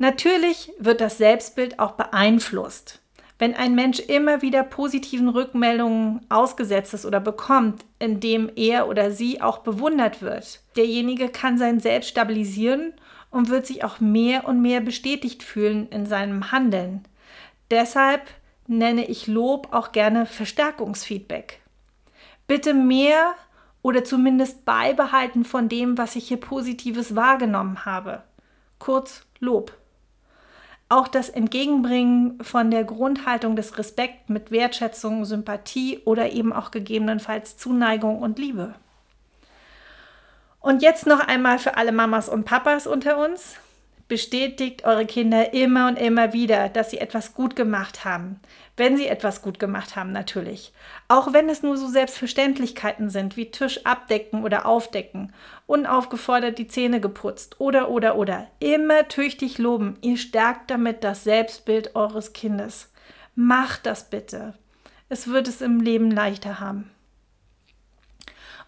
Natürlich 0.00 0.72
wird 0.78 1.02
das 1.02 1.18
Selbstbild 1.18 1.78
auch 1.78 1.90
beeinflusst. 1.90 3.02
Wenn 3.38 3.54
ein 3.54 3.74
Mensch 3.74 4.00
immer 4.00 4.40
wieder 4.40 4.62
positiven 4.62 5.28
Rückmeldungen 5.28 6.24
ausgesetzt 6.30 6.94
ist 6.94 7.04
oder 7.04 7.20
bekommt, 7.20 7.84
indem 7.98 8.50
er 8.56 8.88
oder 8.88 9.10
sie 9.10 9.42
auch 9.42 9.58
bewundert 9.58 10.22
wird, 10.22 10.62
derjenige 10.74 11.28
kann 11.28 11.58
sein 11.58 11.80
Selbst 11.80 12.08
stabilisieren 12.08 12.94
und 13.30 13.50
wird 13.50 13.66
sich 13.66 13.84
auch 13.84 14.00
mehr 14.00 14.48
und 14.48 14.62
mehr 14.62 14.80
bestätigt 14.80 15.42
fühlen 15.42 15.86
in 15.90 16.06
seinem 16.06 16.50
Handeln. 16.50 17.02
Deshalb 17.70 18.22
nenne 18.66 19.04
ich 19.04 19.26
Lob 19.26 19.68
auch 19.70 19.92
gerne 19.92 20.24
Verstärkungsfeedback. 20.24 21.60
Bitte 22.46 22.72
mehr 22.72 23.34
oder 23.82 24.02
zumindest 24.02 24.64
beibehalten 24.64 25.44
von 25.44 25.68
dem, 25.68 25.98
was 25.98 26.16
ich 26.16 26.28
hier 26.28 26.40
positives 26.40 27.16
wahrgenommen 27.16 27.84
habe. 27.84 28.22
Kurz 28.78 29.26
Lob 29.40 29.76
auch 30.90 31.08
das 31.08 31.28
Entgegenbringen 31.28 32.42
von 32.42 32.70
der 32.70 32.84
Grundhaltung 32.84 33.54
des 33.56 33.78
Respekt 33.78 34.28
mit 34.28 34.50
Wertschätzung, 34.50 35.24
Sympathie 35.24 36.00
oder 36.04 36.32
eben 36.32 36.52
auch 36.52 36.72
gegebenenfalls 36.72 37.56
Zuneigung 37.56 38.18
und 38.18 38.38
Liebe. 38.38 38.74
Und 40.58 40.82
jetzt 40.82 41.06
noch 41.06 41.20
einmal 41.20 41.58
für 41.58 41.76
alle 41.76 41.92
Mamas 41.92 42.28
und 42.28 42.44
Papas 42.44 42.86
unter 42.86 43.18
uns. 43.18 43.56
Bestätigt 44.08 44.84
eure 44.84 45.06
Kinder 45.06 45.54
immer 45.54 45.86
und 45.86 45.96
immer 45.96 46.32
wieder, 46.32 46.68
dass 46.68 46.90
sie 46.90 46.98
etwas 46.98 47.34
gut 47.34 47.54
gemacht 47.54 48.04
haben. 48.04 48.40
Wenn 48.76 48.96
sie 48.96 49.08
etwas 49.08 49.42
gut 49.42 49.58
gemacht 49.58 49.96
haben, 49.96 50.12
natürlich. 50.12 50.72
Auch 51.08 51.32
wenn 51.32 51.48
es 51.48 51.62
nur 51.62 51.76
so 51.76 51.86
Selbstverständlichkeiten 51.86 53.10
sind, 53.10 53.36
wie 53.36 53.50
Tisch 53.50 53.84
abdecken 53.84 54.42
oder 54.42 54.66
aufdecken, 54.66 55.32
unaufgefordert 55.66 56.58
die 56.58 56.68
Zähne 56.68 57.00
geputzt 57.00 57.60
oder, 57.60 57.90
oder, 57.90 58.16
oder. 58.16 58.46
Immer 58.58 59.08
tüchtig 59.08 59.58
loben. 59.58 59.98
Ihr 60.00 60.16
stärkt 60.16 60.70
damit 60.70 61.04
das 61.04 61.24
Selbstbild 61.24 61.94
eures 61.94 62.32
Kindes. 62.32 62.90
Macht 63.34 63.86
das 63.86 64.08
bitte. 64.08 64.54
Es 65.08 65.28
wird 65.28 65.48
es 65.48 65.60
im 65.60 65.80
Leben 65.80 66.10
leichter 66.10 66.60
haben. 66.60 66.90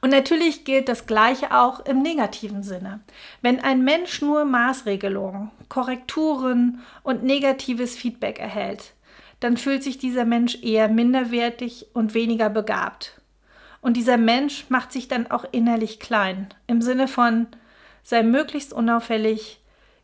Und 0.03 0.11
natürlich 0.11 0.65
gilt 0.65 0.89
das 0.89 1.07
Gleiche 1.07 1.57
auch 1.57 1.79
im 1.87 2.03
negativen 2.03 2.65
Sinne. 2.65 3.01
Wenn 3.41 3.61
ein 3.61 3.85
Mensch 3.85 4.21
nur 4.21 4.45
Maßregelungen, 4.45 5.53
Korrekturen 5.69 6.81
und 7.05 7.23
negatives 7.23 7.97
Feedback 7.97 8.41
erhält, 8.41 8.95
dann 9.43 9.57
fühlt 9.57 9.83
sich 9.83 9.99
dieser 9.99 10.25
Mensch 10.25 10.63
eher 10.63 10.89
minderwertig 10.89 11.87
und 11.95 12.15
weniger 12.15 12.49
begabt. 12.49 13.21
Und 13.81 13.97
dieser 13.97 14.17
Mensch 14.17 14.67
macht 14.69 14.93
sich 14.93 15.09
dann 15.09 15.29
auch 15.29 15.45
innerlich 15.51 15.99
klein, 15.99 16.49
im 16.69 16.81
Sinne 16.81 17.09
von 17.09 17.49
sei 18.05 18.23
möglichst 18.23 18.73
unauffällig, 18.73 19.61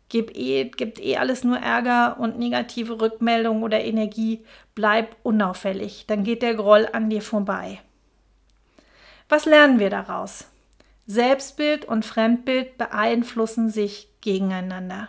gib 0.09 0.37
eh, 0.37 0.65
gibt 0.65 0.99
eh 0.99 1.19
alles 1.19 1.45
nur 1.45 1.59
Ärger 1.59 2.19
und 2.19 2.39
negative 2.39 3.01
Rückmeldungen 3.01 3.63
oder 3.63 3.81
Energie, 3.85 4.45
bleib 4.75 5.15
unauffällig, 5.23 6.05
dann 6.09 6.25
geht 6.25 6.43
der 6.43 6.55
Groll 6.55 6.89
an 6.93 7.09
dir 7.09 7.23
vorbei. 7.23 7.81
Was 9.29 9.45
lernen 9.45 9.79
wir 9.79 9.91
daraus? 9.91 10.47
Selbstbild 11.07 11.85
und 11.85 12.05
Fremdbild 12.05 12.77
beeinflussen 12.77 13.71
sich 13.71 14.09
gegeneinander. 14.21 15.09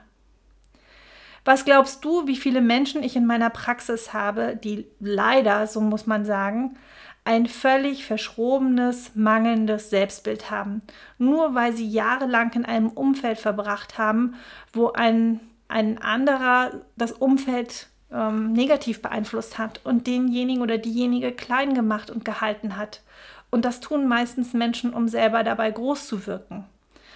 Was 1.50 1.66
glaubst 1.66 2.06
du, 2.06 2.28
wie 2.28 2.36
viele 2.36 2.62
Menschen 2.62 3.02
ich 3.02 3.16
in 3.16 3.26
meiner 3.26 3.50
Praxis 3.50 4.14
habe, 4.14 4.56
die 4.56 4.86
leider, 5.00 5.66
so 5.66 5.82
muss 5.82 6.06
man 6.06 6.24
sagen, 6.24 6.78
ein 7.26 7.48
völlig 7.48 8.06
verschrobenes, 8.06 9.16
mangelndes 9.16 9.90
Selbstbild 9.90 10.52
haben, 10.52 10.84
nur 11.18 11.56
weil 11.56 11.74
sie 11.76 11.90
jahrelang 11.90 12.54
in 12.54 12.66
einem 12.66 12.90
Umfeld 12.90 13.40
verbracht 13.40 13.98
haben, 13.98 14.36
wo 14.74 14.92
ein, 14.92 15.40
ein 15.68 16.00
anderer 16.00 16.82
das 16.98 17.14
Umfeld 17.14 17.88
ähm, 18.14 18.52
negativ 18.52 19.02
beeinflusst 19.02 19.58
hat 19.58 19.82
und 19.84 20.06
denjenigen 20.06 20.62
oder 20.62 20.78
diejenige 20.78 21.32
klein 21.32 21.74
gemacht 21.74 22.12
und 22.12 22.26
gehalten 22.26 22.78
hat. 22.78 23.02
Und 23.50 23.66
das 23.66 23.80
tun 23.80 24.08
meistens 24.08 24.54
Menschen, 24.54 24.94
um 24.94 25.08
selber 25.08 25.44
dabei 25.44 25.72
groß 25.72 26.06
zu 26.06 26.28
wirken. 26.28 26.66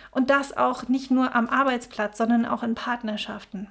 Und 0.10 0.32
das 0.32 0.58
auch 0.58 0.88
nicht 0.88 1.12
nur 1.12 1.36
am 1.36 1.50
Arbeitsplatz, 1.50 2.18
sondern 2.18 2.48
auch 2.48 2.64
in 2.64 2.74
Partnerschaften. 2.74 3.68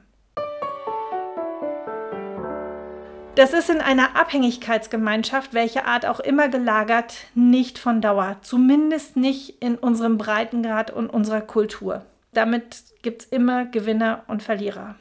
Das 3.34 3.54
ist 3.54 3.70
in 3.70 3.80
einer 3.80 4.14
Abhängigkeitsgemeinschaft, 4.14 5.54
welche 5.54 5.86
Art 5.86 6.04
auch 6.04 6.20
immer 6.20 6.50
gelagert, 6.50 7.14
nicht 7.34 7.78
von 7.78 8.02
Dauer. 8.02 8.36
Zumindest 8.42 9.16
nicht 9.16 9.62
in 9.62 9.76
unserem 9.76 10.18
Breitengrad 10.18 10.90
und 10.90 11.08
unserer 11.08 11.40
Kultur. 11.40 12.04
Damit 12.34 12.84
gibt 13.00 13.22
es 13.22 13.28
immer 13.28 13.64
Gewinner 13.64 14.24
und 14.26 14.42
Verlierer. 14.42 14.96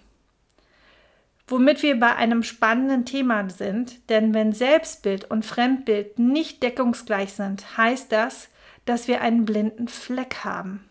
Womit 1.46 1.84
wir 1.84 2.00
bei 2.00 2.16
einem 2.16 2.44
spannenden 2.44 3.04
Thema 3.04 3.50
sind, 3.50 4.10
denn 4.10 4.34
wenn 4.34 4.54
Selbstbild 4.54 5.30
und 5.30 5.46
Fremdbild 5.46 6.18
nicht 6.18 6.64
deckungsgleich 6.64 7.34
sind, 7.34 7.78
heißt 7.78 8.14
das, 8.14 8.48
dass 8.86 9.10
wir 9.10 9.20
einen 9.20 9.44
blinden 9.44 9.90
Fleck 9.90 10.46
haben. 10.46 10.86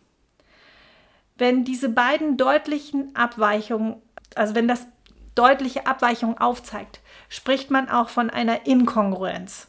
Wenn 1.38 1.64
diese 1.64 1.88
beiden 1.88 2.36
deutlichen 2.36 3.16
Abweichungen, 3.16 3.96
also 4.34 4.54
wenn 4.54 4.68
das 4.68 4.86
deutliche 5.34 5.86
Abweichungen 5.86 6.38
aufzeigt, 6.38 7.00
spricht 7.28 7.70
man 7.70 7.88
auch 7.88 8.08
von 8.08 8.30
einer 8.30 8.66
Inkongruenz. 8.66 9.68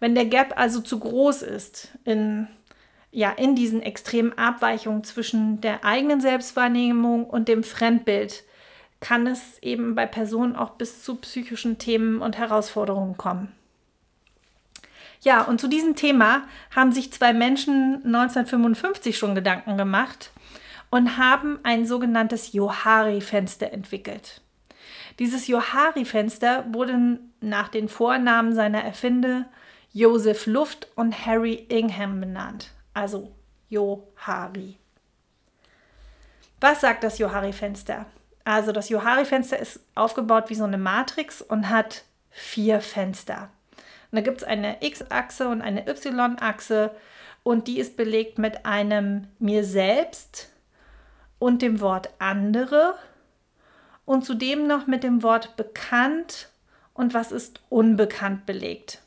Wenn 0.00 0.14
der 0.14 0.26
Gap 0.26 0.54
also 0.56 0.80
zu 0.80 0.98
groß 0.98 1.42
ist 1.42 1.88
in, 2.04 2.48
ja, 3.10 3.30
in 3.30 3.54
diesen 3.54 3.82
extremen 3.82 4.36
Abweichungen 4.36 5.04
zwischen 5.04 5.60
der 5.60 5.84
eigenen 5.84 6.20
Selbstwahrnehmung 6.20 7.24
und 7.24 7.48
dem 7.48 7.62
Fremdbild, 7.62 8.44
kann 9.00 9.26
es 9.26 9.58
eben 9.62 9.94
bei 9.94 10.06
Personen 10.06 10.56
auch 10.56 10.70
bis 10.70 11.02
zu 11.02 11.16
psychischen 11.16 11.78
Themen 11.78 12.20
und 12.20 12.38
Herausforderungen 12.38 13.16
kommen. 13.16 13.52
Ja, 15.20 15.42
und 15.42 15.60
zu 15.60 15.68
diesem 15.68 15.96
Thema 15.96 16.42
haben 16.74 16.92
sich 16.92 17.12
zwei 17.12 17.32
Menschen 17.32 18.02
1955 18.04 19.16
schon 19.16 19.34
Gedanken 19.34 19.78
gemacht 19.78 20.30
und 20.90 21.16
haben 21.16 21.58
ein 21.62 21.86
sogenanntes 21.86 22.52
Johari-Fenster 22.52 23.72
entwickelt. 23.72 24.42
Dieses 25.18 25.46
Johari-Fenster 25.46 26.64
wurde 26.72 27.20
nach 27.40 27.68
den 27.68 27.88
Vornamen 27.88 28.54
seiner 28.54 28.82
Erfinder 28.82 29.46
Joseph 29.92 30.46
Luft 30.46 30.88
und 30.96 31.26
Harry 31.26 31.66
Ingham 31.68 32.20
benannt, 32.20 32.72
also 32.94 33.32
Johari. 33.68 34.76
Was 36.60 36.80
sagt 36.80 37.04
das 37.04 37.18
Johari-Fenster? 37.18 38.06
Also 38.44 38.72
das 38.72 38.88
Johari-Fenster 38.88 39.58
ist 39.58 39.80
aufgebaut 39.94 40.50
wie 40.50 40.54
so 40.54 40.64
eine 40.64 40.78
Matrix 40.78 41.40
und 41.40 41.70
hat 41.70 42.04
vier 42.30 42.80
Fenster. 42.80 43.50
Und 44.10 44.16
da 44.16 44.20
gibt 44.20 44.38
es 44.38 44.44
eine 44.44 44.82
X-Achse 44.82 45.48
und 45.48 45.62
eine 45.62 45.88
Y-Achse 45.88 46.90
und 47.42 47.68
die 47.68 47.78
ist 47.78 47.96
belegt 47.96 48.38
mit 48.38 48.66
einem 48.66 49.28
mir 49.38 49.64
selbst 49.64 50.50
und 51.38 51.62
dem 51.62 51.80
Wort 51.80 52.10
andere 52.18 52.94
und 54.04 54.24
zudem 54.24 54.66
noch 54.66 54.86
mit 54.86 55.02
dem 55.02 55.22
Wort 55.22 55.56
bekannt 55.56 56.48
und 56.92 57.14
was 57.14 57.32
ist 57.32 57.60
unbekannt 57.68 58.46
belegt. 58.46 59.00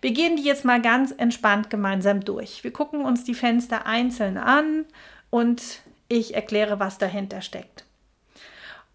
Wir 0.00 0.12
gehen 0.12 0.36
die 0.36 0.44
jetzt 0.44 0.64
mal 0.64 0.80
ganz 0.80 1.12
entspannt 1.12 1.68
gemeinsam 1.68 2.24
durch. 2.24 2.64
Wir 2.64 2.72
gucken 2.72 3.04
uns 3.04 3.24
die 3.24 3.34
Fenster 3.34 3.86
einzeln 3.86 4.38
an 4.38 4.86
und 5.28 5.80
ich 6.08 6.34
erkläre, 6.34 6.80
was 6.80 6.98
dahinter 6.98 7.42
steckt. 7.42 7.84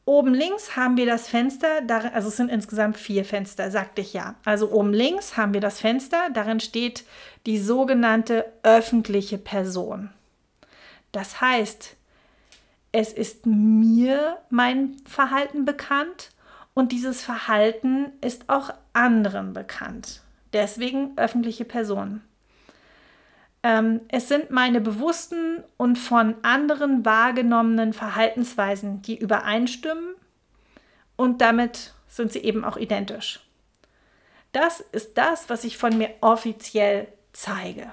Oben 0.08 0.36
links 0.36 0.76
haben 0.76 0.98
wir 0.98 1.08
das 1.08 1.28
Fenster, 1.28 1.82
also 2.14 2.28
es 2.28 2.38
sind 2.38 2.52
insgesamt 2.52 2.98
vier 2.98 3.26
Fenster, 3.26 3.72
sagte 3.72 4.02
ich 4.02 4.14
ja. 4.14 4.36
Also 4.46 4.72
oben 4.72 4.94
links 4.94 5.36
haben 5.36 5.56
wir 5.56 5.62
das 5.62 5.80
Fenster, 5.80 6.30
darin 6.32 6.60
steht 6.60 7.06
die 7.48 7.58
sogenannte 7.58 8.46
öffentliche 8.62 9.40
Person. 9.40 10.12
Das 11.12 11.42
heißt, 11.42 11.95
es 12.98 13.12
ist 13.12 13.46
mir 13.46 14.38
mein 14.50 14.96
Verhalten 15.06 15.66
bekannt 15.66 16.30
und 16.74 16.94
dieses 16.94 17.22
Verhalten 17.22 18.14
ist 18.22 18.50
auch 18.50 18.70
anderen 18.94 19.52
bekannt. 19.52 20.22
Deswegen 20.54 21.12
öffentliche 21.18 21.66
Person. 21.66 22.22
Ähm, 23.64 24.00
es 24.08 24.30
sind 24.30 24.50
meine 24.50 24.80
bewussten 24.80 25.62
und 25.76 25.98
von 25.98 26.36
anderen 26.42 27.04
wahrgenommenen 27.04 27.92
Verhaltensweisen, 27.92 29.02
die 29.02 29.20
übereinstimmen 29.20 30.16
und 31.18 31.42
damit 31.42 31.94
sind 32.08 32.32
sie 32.32 32.40
eben 32.40 32.64
auch 32.64 32.78
identisch. 32.78 33.42
Das 34.54 34.80
ist 34.80 35.18
das, 35.18 35.50
was 35.50 35.66
ich 35.66 35.78
von 35.78 35.98
mir 35.98 36.12
offiziell 36.22 37.10
zeige. 37.34 37.92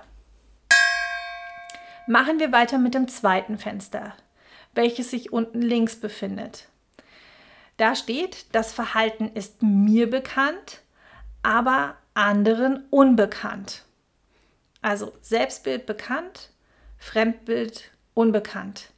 Machen 2.07 2.39
wir 2.39 2.53
weiter 2.53 2.79
mit 2.79 2.95
dem 2.95 3.09
zweiten 3.09 3.59
Fenster 3.59 4.15
welches 4.75 5.11
sich 5.11 5.33
unten 5.33 5.63
links 5.63 5.97
befindet. 5.97 6.69
Da 7.77 7.95
steht, 7.95 8.47
das 8.53 8.73
Verhalten 8.73 9.31
ist 9.35 9.63
mir 9.63 10.09
bekannt, 10.09 10.83
aber 11.43 11.97
anderen 12.15 12.85
unbekannt. 12.91 13.85
Also 14.83 15.13
Selbstbild 15.21 15.87
bekannt, 15.87 16.51
Fremdbild 16.99 17.91
unbekannt. 18.15 18.91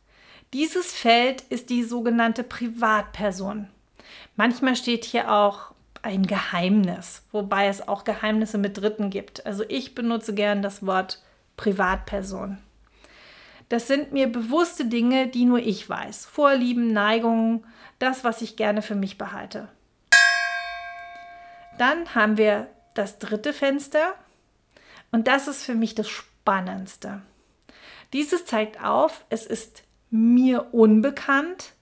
Dieses 0.53 0.93
Feld 0.93 1.43
ist 1.43 1.71
die 1.71 1.83
sogenannte 1.83 2.45
Privatperson. 2.45 3.69
Manchmal 4.37 4.77
steht 4.77 5.05
hier 5.05 5.33
auch 5.33 5.75
ein 6.03 6.27
Geheimnis, 6.27 7.23
wobei 7.33 7.67
es 7.67 7.87
auch 7.89 8.05
Geheimnisse 8.05 8.59
mit 8.59 8.77
Dritten 8.77 9.11
gibt. 9.11 9.47
Also 9.47 9.65
ich 9.69 9.95
benutze 9.95 10.35
gern 10.35 10.63
das 10.63 10.85
Wort 10.85 11.23
Privatperson. 11.57 12.59
Das 13.69 13.87
sind 13.87 14.13
mir 14.13 14.31
bewusste 14.31 14.87
Dinge, 14.87 15.29
die 15.29 15.45
nur 15.45 15.59
ich 15.59 15.89
weiß. 15.89 16.27
Vorlieben, 16.27 16.93
Neigungen, 16.93 17.65
das, 17.99 18.25
was 18.25 18.43
ich 18.43 18.57
gerne 18.57 18.83
für 18.83 18.95
mich 18.95 19.19
behalte. 19.19 19.69
Dann 21.79 22.15
haben 22.15 22.37
wir 22.37 22.69
das 22.95 23.19
dritte 23.19 23.53
Fenster 23.53 24.15
und 25.11 25.27
das 25.27 25.49
ist 25.49 25.65
für 25.65 25.75
mich 25.75 25.95
das 25.95 26.09
Spannendste. 26.09 27.23
Dieses 28.13 28.45
zeigt 28.45 28.83
auf, 28.83 29.25
es 29.29 29.45
ist 29.45 29.83
mir 30.11 30.73
unbekannt, 30.73 31.73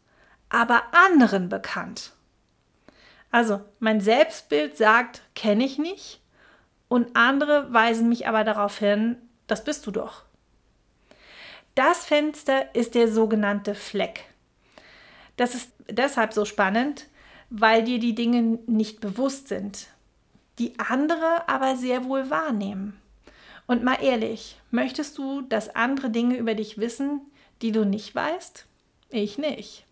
aber 0.48 0.82
anderen 0.92 1.48
bekannt. 1.48 2.12
Also 3.30 3.60
mein 3.80 4.00
Selbstbild 4.00 4.76
sagt, 4.76 5.22
kenne 5.34 5.64
ich 5.64 5.78
nicht 5.78 6.20
und 6.88 7.16
andere 7.16 7.72
weisen 7.72 8.08
mich 8.08 8.28
aber 8.28 8.44
darauf 8.44 8.78
hin, 8.78 9.16
das 9.46 9.64
bist 9.64 9.86
du 9.86 9.90
doch. 9.90 10.24
Das 11.74 12.04
Fenster 12.04 12.74
ist 12.74 12.94
der 12.94 13.10
sogenannte 13.10 13.74
Fleck. 13.74 14.24
Das 15.36 15.54
ist 15.54 15.72
deshalb 15.88 16.34
so 16.34 16.44
spannend, 16.44 17.06
weil 17.48 17.82
dir 17.82 17.98
die 17.98 18.14
Dinge 18.14 18.58
nicht 18.66 19.00
bewusst 19.00 19.48
sind, 19.48 19.88
die 20.58 20.78
andere 20.78 21.48
aber 21.48 21.76
sehr 21.76 22.04
wohl 22.04 22.28
wahrnehmen. 22.28 23.00
Und 23.66 23.82
mal 23.82 24.02
ehrlich, 24.02 24.60
möchtest 24.70 25.16
du, 25.16 25.40
dass 25.42 25.74
andere 25.74 26.10
Dinge 26.10 26.36
über 26.36 26.54
dich 26.54 26.78
wissen, 26.78 27.22
die 27.62 27.72
du 27.72 27.86
nicht 27.86 28.14
weißt? 28.14 28.66
Ich 29.10 29.38
nicht. 29.38 29.86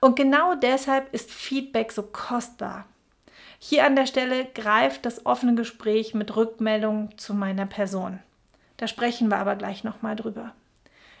Und 0.00 0.16
genau 0.16 0.54
deshalb 0.54 1.12
ist 1.14 1.30
Feedback 1.30 1.92
so 1.92 2.02
kostbar. 2.02 2.86
Hier 3.58 3.84
an 3.86 3.96
der 3.96 4.06
Stelle 4.06 4.44
greift 4.54 5.06
das 5.06 5.26
offene 5.26 5.54
Gespräch 5.54 6.14
mit 6.14 6.36
Rückmeldung 6.36 7.16
zu 7.16 7.34
meiner 7.34 7.66
Person. 7.66 8.20
Da 8.76 8.86
sprechen 8.86 9.28
wir 9.28 9.38
aber 9.38 9.56
gleich 9.56 9.82
nochmal 9.82 10.14
drüber. 10.14 10.54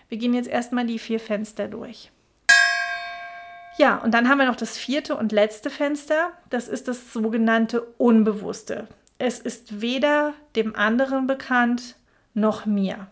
Wir 0.08 0.18
gehen 0.18 0.34
jetzt 0.34 0.48
erstmal 0.48 0.86
die 0.86 0.98
vier 0.98 1.20
Fenster 1.20 1.68
durch. 1.68 2.10
Ja, 3.76 3.98
und 3.98 4.12
dann 4.12 4.28
haben 4.28 4.38
wir 4.38 4.46
noch 4.46 4.56
das 4.56 4.76
vierte 4.76 5.16
und 5.16 5.30
letzte 5.30 5.70
Fenster. 5.70 6.32
Das 6.50 6.66
ist 6.66 6.88
das 6.88 7.12
sogenannte 7.12 7.82
Unbewusste. 7.96 8.88
Es 9.18 9.38
ist 9.38 9.80
weder 9.80 10.34
dem 10.56 10.74
anderen 10.74 11.26
bekannt 11.26 11.96
noch 12.34 12.66
mir. 12.66 13.08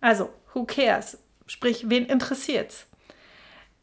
Also, 0.00 0.30
who 0.54 0.64
cares? 0.64 1.18
Sprich, 1.46 1.90
wen 1.90 2.06
interessiert's? 2.06 2.86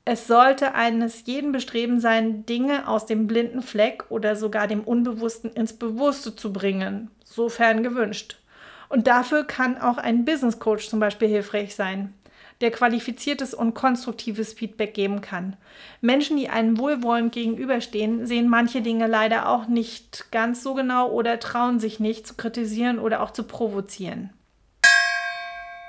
Es 0.04 0.26
sollte 0.26 0.74
eines 0.74 1.26
jeden 1.26 1.52
Bestreben 1.52 2.00
sein, 2.00 2.46
Dinge 2.46 2.88
aus 2.88 3.06
dem 3.06 3.28
blinden 3.28 3.62
Fleck 3.62 4.06
oder 4.10 4.38
sogar 4.38 4.68
dem 4.68 4.82
Unbewussten 4.82 5.52
ins 5.52 5.74
Bewusste 5.74 6.34
zu 6.34 6.54
bringen, 6.54 7.12
sofern 7.26 7.84
gewünscht. 7.84 8.40
Und 8.89 9.08
dafür 9.08 9.43
kann 9.43 9.78
auch 9.78 9.97
ein 9.97 10.26
Business 10.26 10.60
Coach 10.60 10.89
zum 10.89 11.00
Beispiel 11.00 11.28
hilfreich 11.28 11.76
sein. 11.76 12.13
der 12.62 12.71
qualifiziertes 12.71 13.54
und 13.54 13.76
konstruktives 13.76 14.54
Feedback 14.54 14.93
geben 14.93 15.21
kann. 15.21 15.56
Menschen, 16.02 16.38
die 16.38 16.50
einem 16.50 16.80
wohlwollend 16.80 17.32
gegenüberstehen, 17.32 18.26
sehen 18.26 18.50
manche 18.50 18.82
Dinge 18.82 19.08
leider 19.08 19.50
auch 19.50 19.67
nicht 19.67 20.32
ganz 20.32 20.63
so 20.63 20.73
genau 20.73 21.12
oder 21.12 21.39
trauen 21.39 21.80
sich 21.80 22.00
nicht 22.00 22.26
zu 22.26 22.34
kritisieren 22.34 22.97
oder 22.97 23.21
auch 23.21 23.32
zu 23.32 23.43
provozieren. 23.43 24.32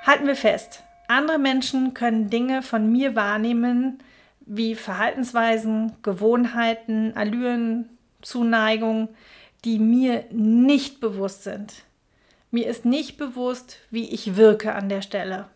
Halten 0.05 0.27
wir 0.27 0.35
fest, 0.35 0.83
andere 1.07 1.39
Menschen 1.39 1.93
können 1.93 2.29
Dinge 2.29 2.61
von 2.61 2.91
mir 2.91 3.15
wahrnehmen, 3.15 3.97
wie 4.45 4.75
Verhaltensweisen, 4.75 5.93
Gewohnheiten, 6.01 7.13
Allüren, 7.15 7.89
Zuneigung, 8.21 9.09
die 9.65 9.79
mir 9.79 10.25
nicht 10.31 10.99
bewusst 10.99 11.43
sind. 11.43 11.83
Mir 12.51 12.67
ist 12.67 12.83
nicht 12.83 13.17
bewusst, 13.17 13.77
wie 13.91 14.09
ich 14.09 14.35
wirke 14.35 14.73
an 14.73 14.89
der 14.89 15.01
Stelle. 15.03 15.47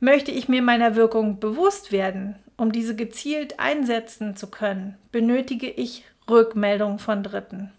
Möchte 0.00 0.32
ich 0.32 0.48
mir 0.48 0.62
meiner 0.62 0.96
Wirkung 0.96 1.38
bewusst 1.38 1.92
werden, 1.92 2.36
um 2.56 2.72
diese 2.72 2.96
gezielt 2.96 3.60
einsetzen 3.60 4.36
zu 4.36 4.48
können, 4.48 4.98
benötige 5.12 5.70
ich 5.70 6.04
Rückmeldung 6.28 6.98
von 6.98 7.22
Dritten. 7.22 7.72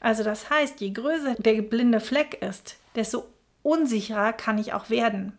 Also 0.00 0.24
das 0.24 0.50
heißt, 0.50 0.80
je 0.80 0.90
größer 0.90 1.34
der 1.34 1.62
blinde 1.62 2.00
Fleck 2.00 2.42
ist, 2.42 2.76
desto 2.94 3.26
unsicherer 3.62 4.32
kann 4.32 4.58
ich 4.58 4.72
auch 4.72 4.90
werden. 4.90 5.36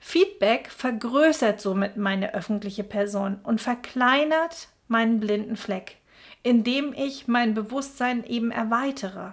Feedback 0.00 0.70
vergrößert 0.70 1.60
somit 1.60 1.96
meine 1.96 2.34
öffentliche 2.34 2.84
Person 2.84 3.38
und 3.42 3.60
verkleinert 3.60 4.68
meinen 4.88 5.20
blinden 5.20 5.56
Fleck, 5.56 5.96
indem 6.42 6.92
ich 6.92 7.26
mein 7.26 7.54
Bewusstsein 7.54 8.24
eben 8.24 8.50
erweitere. 8.50 9.32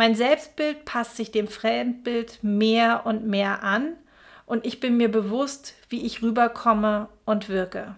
Mein 0.00 0.14
Selbstbild 0.14 0.86
passt 0.86 1.16
sich 1.16 1.30
dem 1.30 1.46
Fremdbild 1.46 2.42
mehr 2.42 3.04
und 3.04 3.26
mehr 3.26 3.62
an 3.62 3.98
und 4.46 4.64
ich 4.64 4.80
bin 4.80 4.96
mir 4.96 5.10
bewusst, 5.10 5.74
wie 5.90 6.06
ich 6.06 6.22
rüberkomme 6.22 7.10
und 7.26 7.50
wirke. 7.50 7.96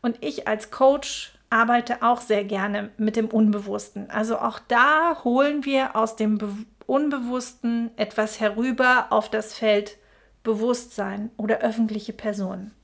Und 0.00 0.16
ich 0.20 0.46
als 0.46 0.70
Coach 0.70 1.32
arbeite 1.50 2.04
auch 2.04 2.20
sehr 2.20 2.44
gerne 2.44 2.90
mit 2.98 3.16
dem 3.16 3.26
Unbewussten. 3.26 4.10
Also 4.10 4.38
auch 4.38 4.60
da 4.68 5.24
holen 5.24 5.64
wir 5.64 5.96
aus 5.96 6.14
dem 6.14 6.38
Be 6.38 6.50
Unbewussten 6.86 7.90
etwas 7.96 8.38
herüber 8.38 9.08
auf 9.10 9.28
das 9.30 9.54
Feld 9.54 9.98
Bewusstsein 10.44 11.32
oder 11.36 11.58
öffentliche 11.62 12.12
Personen. 12.12 12.77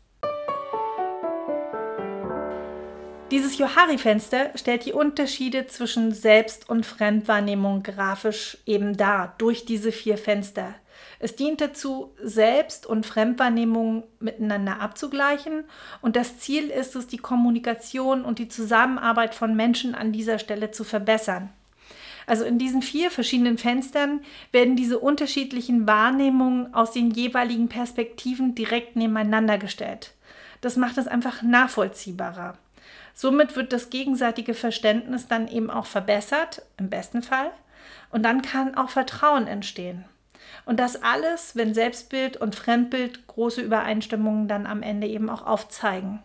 Dieses 3.34 3.58
Johari-Fenster 3.58 4.52
stellt 4.54 4.86
die 4.86 4.92
Unterschiede 4.92 5.66
zwischen 5.66 6.12
Selbst- 6.12 6.70
und 6.70 6.86
Fremdwahrnehmung 6.86 7.82
grafisch 7.82 8.58
eben 8.64 8.96
dar, 8.96 9.34
durch 9.38 9.64
diese 9.64 9.90
vier 9.90 10.18
Fenster. 10.18 10.76
Es 11.18 11.34
dient 11.34 11.60
dazu, 11.60 12.14
Selbst- 12.22 12.86
und 12.86 13.06
Fremdwahrnehmung 13.06 14.04
miteinander 14.20 14.78
abzugleichen 14.80 15.64
und 16.00 16.14
das 16.14 16.38
Ziel 16.38 16.70
ist 16.70 16.94
es, 16.94 17.08
die 17.08 17.16
Kommunikation 17.16 18.24
und 18.24 18.38
die 18.38 18.46
Zusammenarbeit 18.46 19.34
von 19.34 19.56
Menschen 19.56 19.96
an 19.96 20.12
dieser 20.12 20.38
Stelle 20.38 20.70
zu 20.70 20.84
verbessern. 20.84 21.50
Also 22.28 22.44
in 22.44 22.58
diesen 22.60 22.82
vier 22.82 23.10
verschiedenen 23.10 23.58
Fenstern 23.58 24.20
werden 24.52 24.76
diese 24.76 25.00
unterschiedlichen 25.00 25.88
Wahrnehmungen 25.88 26.72
aus 26.72 26.92
den 26.92 27.10
jeweiligen 27.10 27.68
Perspektiven 27.68 28.54
direkt 28.54 28.94
nebeneinander 28.94 29.58
gestellt. 29.58 30.12
Das 30.60 30.76
macht 30.76 30.98
es 30.98 31.08
einfach 31.08 31.42
nachvollziehbarer. 31.42 32.58
Somit 33.14 33.54
wird 33.54 33.72
das 33.72 33.90
gegenseitige 33.90 34.54
Verständnis 34.54 35.28
dann 35.28 35.48
eben 35.48 35.70
auch 35.70 35.86
verbessert, 35.86 36.62
im 36.76 36.90
besten 36.90 37.22
Fall. 37.22 37.50
Und 38.10 38.24
dann 38.24 38.42
kann 38.42 38.76
auch 38.76 38.90
Vertrauen 38.90 39.46
entstehen. 39.46 40.04
Und 40.66 40.80
das 40.80 41.02
alles, 41.02 41.56
wenn 41.56 41.74
Selbstbild 41.74 42.36
und 42.36 42.54
Fremdbild 42.54 43.26
große 43.26 43.60
Übereinstimmungen 43.60 44.48
dann 44.48 44.66
am 44.66 44.82
Ende 44.82 45.06
eben 45.06 45.30
auch 45.30 45.46
aufzeigen. 45.46 46.22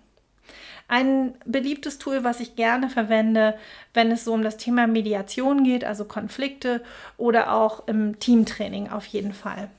Ein 0.88 1.36
beliebtes 1.45 1.99
Tool, 1.99 2.23
was 2.23 2.39
ich 2.39 2.56
gerne 2.56 2.89
verwende, 2.89 3.56
wenn 3.93 4.12
es 4.12 4.23
so 4.23 4.34
um 4.34 4.41
das 4.41 4.58
Thema 4.58 4.88
Mediation 4.88 5.63
geht, 5.63 5.84
also 5.84 6.06
Konflikte 6.06 6.84
oder 7.17 7.54
auch 7.54 7.88
im 7.88 8.17
Teamtraining 8.17 8.89
auf 8.89 9.06
jeden 9.06 9.34
Fall. 9.34 9.69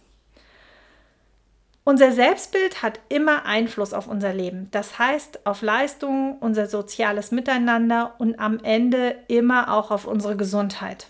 Unser 1.84 2.12
Selbstbild 2.12 2.82
hat 2.82 3.00
immer 3.08 3.46
Einfluss 3.46 3.94
auf 3.94 4.06
unser 4.06 4.34
Leben. 4.34 4.68
Das 4.70 4.98
heißt 4.98 5.46
auf 5.46 5.62
Leistungen, 5.62 6.36
unser 6.38 6.66
soziales 6.66 7.30
Miteinander 7.30 8.14
und 8.18 8.38
am 8.38 8.58
Ende 8.62 9.16
immer 9.28 9.72
auch 9.74 9.90
auf 9.90 10.06
unsere 10.06 10.36
Gesundheit. 10.36 11.08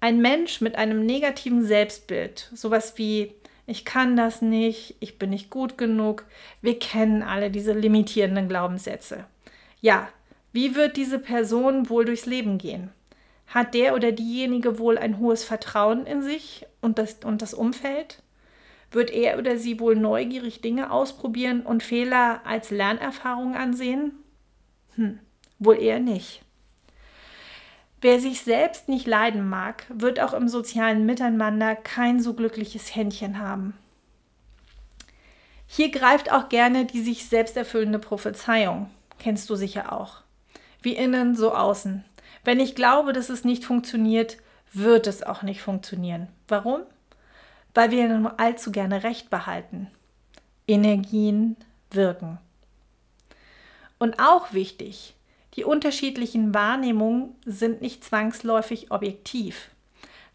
Ein 0.00 0.20
Mensch 0.20 0.60
mit 0.60 0.76
einem 0.76 1.06
negativen 1.06 1.64
Selbstbild, 1.64 2.50
sowas 2.54 2.98
wie 2.98 3.34
ich 3.66 3.84
kann 3.84 4.16
das 4.16 4.42
nicht, 4.42 4.94
ich 5.00 5.18
bin 5.18 5.30
nicht 5.30 5.50
gut 5.50 5.76
genug. 5.76 6.24
Wir 6.62 6.78
kennen 6.78 7.22
alle 7.22 7.50
diese 7.50 7.72
limitierenden 7.72 8.48
Glaubenssätze. 8.48 9.24
Ja, 9.80 10.08
wie 10.52 10.76
wird 10.76 10.96
diese 10.96 11.18
Person 11.18 11.88
wohl 11.88 12.04
durchs 12.04 12.26
Leben 12.26 12.58
gehen? 12.58 12.90
Hat 13.48 13.74
der 13.74 13.94
oder 13.94 14.12
diejenige 14.12 14.78
wohl 14.78 14.98
ein 14.98 15.18
hohes 15.18 15.44
Vertrauen 15.44 16.06
in 16.06 16.22
sich 16.22 16.66
und 16.80 16.98
das, 16.98 17.16
und 17.24 17.42
das 17.42 17.54
Umfeld? 17.54 18.22
Wird 18.96 19.10
er 19.10 19.36
oder 19.36 19.58
sie 19.58 19.78
wohl 19.78 19.94
neugierig 19.94 20.62
Dinge 20.62 20.90
ausprobieren 20.90 21.60
und 21.60 21.82
Fehler 21.82 22.40
als 22.46 22.70
Lernerfahrung 22.70 23.54
ansehen? 23.54 24.12
Hm, 24.94 25.18
wohl 25.58 25.78
eher 25.78 26.00
nicht. 26.00 26.40
Wer 28.00 28.20
sich 28.20 28.40
selbst 28.40 28.88
nicht 28.88 29.06
leiden 29.06 29.50
mag, 29.50 29.84
wird 29.90 30.18
auch 30.18 30.32
im 30.32 30.48
sozialen 30.48 31.04
Miteinander 31.04 31.76
kein 31.76 32.20
so 32.20 32.32
glückliches 32.32 32.96
Händchen 32.96 33.38
haben. 33.38 33.74
Hier 35.66 35.90
greift 35.90 36.32
auch 36.32 36.48
gerne 36.48 36.86
die 36.86 37.02
sich 37.02 37.26
selbst 37.26 37.58
erfüllende 37.58 37.98
Prophezeiung. 37.98 38.88
Kennst 39.18 39.50
du 39.50 39.56
sicher 39.56 39.92
auch. 39.92 40.22
Wie 40.80 40.96
innen, 40.96 41.36
so 41.36 41.54
außen. 41.54 42.02
Wenn 42.44 42.60
ich 42.60 42.74
glaube, 42.74 43.12
dass 43.12 43.28
es 43.28 43.44
nicht 43.44 43.62
funktioniert, 43.62 44.38
wird 44.72 45.06
es 45.06 45.22
auch 45.22 45.42
nicht 45.42 45.60
funktionieren. 45.60 46.28
Warum? 46.48 46.80
Weil 47.76 47.90
wir 47.90 48.08
nur 48.08 48.40
allzu 48.40 48.72
gerne 48.72 49.02
Recht 49.02 49.28
behalten. 49.28 49.88
Energien 50.66 51.56
wirken. 51.90 52.38
Und 53.98 54.18
auch 54.18 54.54
wichtig, 54.54 55.14
die 55.56 55.64
unterschiedlichen 55.64 56.54
Wahrnehmungen 56.54 57.34
sind 57.44 57.82
nicht 57.82 58.02
zwangsläufig 58.02 58.90
objektiv. 58.92 59.68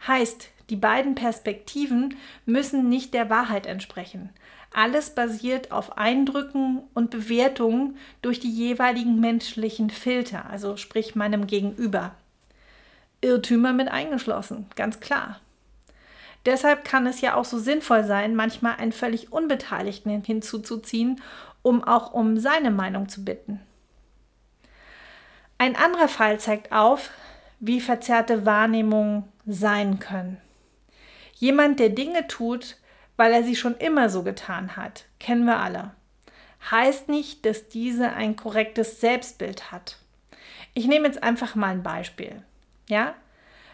Heißt, 0.05 0.49
die 0.69 0.75
beiden 0.75 1.15
Perspektiven 1.15 2.15
müssen 2.45 2.89
nicht 2.89 3.11
der 3.15 3.31
Wahrheit 3.31 3.65
entsprechen. 3.65 4.29
Alles 4.71 5.15
basiert 5.15 5.71
auf 5.71 5.97
Eindrücken 5.97 6.83
und 6.93 7.09
Bewertungen 7.09 7.97
durch 8.21 8.39
die 8.39 8.51
jeweiligen 8.51 9.19
menschlichen 9.19 9.89
Filter, 9.89 10.47
also 10.47 10.77
sprich 10.77 11.15
meinem 11.15 11.47
Gegenüber. 11.47 12.13
Irrtümer 13.19 13.73
mit 13.73 13.87
eingeschlossen, 13.87 14.67
ganz 14.75 14.99
klar. 14.99 15.39
Deshalb 16.45 16.83
kann 16.83 17.05
es 17.05 17.21
ja 17.21 17.35
auch 17.35 17.45
so 17.45 17.59
sinnvoll 17.59 18.03
sein, 18.03 18.35
manchmal 18.35 18.75
einen 18.77 18.91
völlig 18.91 19.31
Unbeteiligten 19.31 20.23
hinzuzuziehen, 20.23 21.21
um 21.61 21.83
auch 21.83 22.13
um 22.13 22.37
seine 22.37 22.71
Meinung 22.71 23.09
zu 23.09 23.23
bitten. 23.23 23.59
Ein 25.57 25.75
anderer 25.75 26.07
Fall 26.07 26.39
zeigt 26.39 26.71
auf, 26.71 27.11
wie 27.59 27.79
verzerrte 27.79 28.47
Wahrnehmungen 28.47 29.25
sein 29.45 29.99
können. 29.99 30.37
Jemand, 31.35 31.79
der 31.79 31.89
Dinge 31.89 32.27
tut, 32.27 32.77
weil 33.17 33.31
er 33.33 33.43
sie 33.43 33.55
schon 33.55 33.77
immer 33.77 34.09
so 34.09 34.23
getan 34.23 34.75
hat, 34.75 35.05
kennen 35.19 35.45
wir 35.45 35.59
alle. 35.59 35.91
Heißt 36.71 37.09
nicht, 37.09 37.45
dass 37.45 37.69
diese 37.69 38.13
ein 38.13 38.35
korrektes 38.35 38.99
Selbstbild 39.01 39.71
hat. 39.71 39.97
Ich 40.73 40.87
nehme 40.87 41.07
jetzt 41.07 41.21
einfach 41.21 41.53
mal 41.53 41.69
ein 41.69 41.83
Beispiel. 41.83 42.41
Ja? 42.89 43.13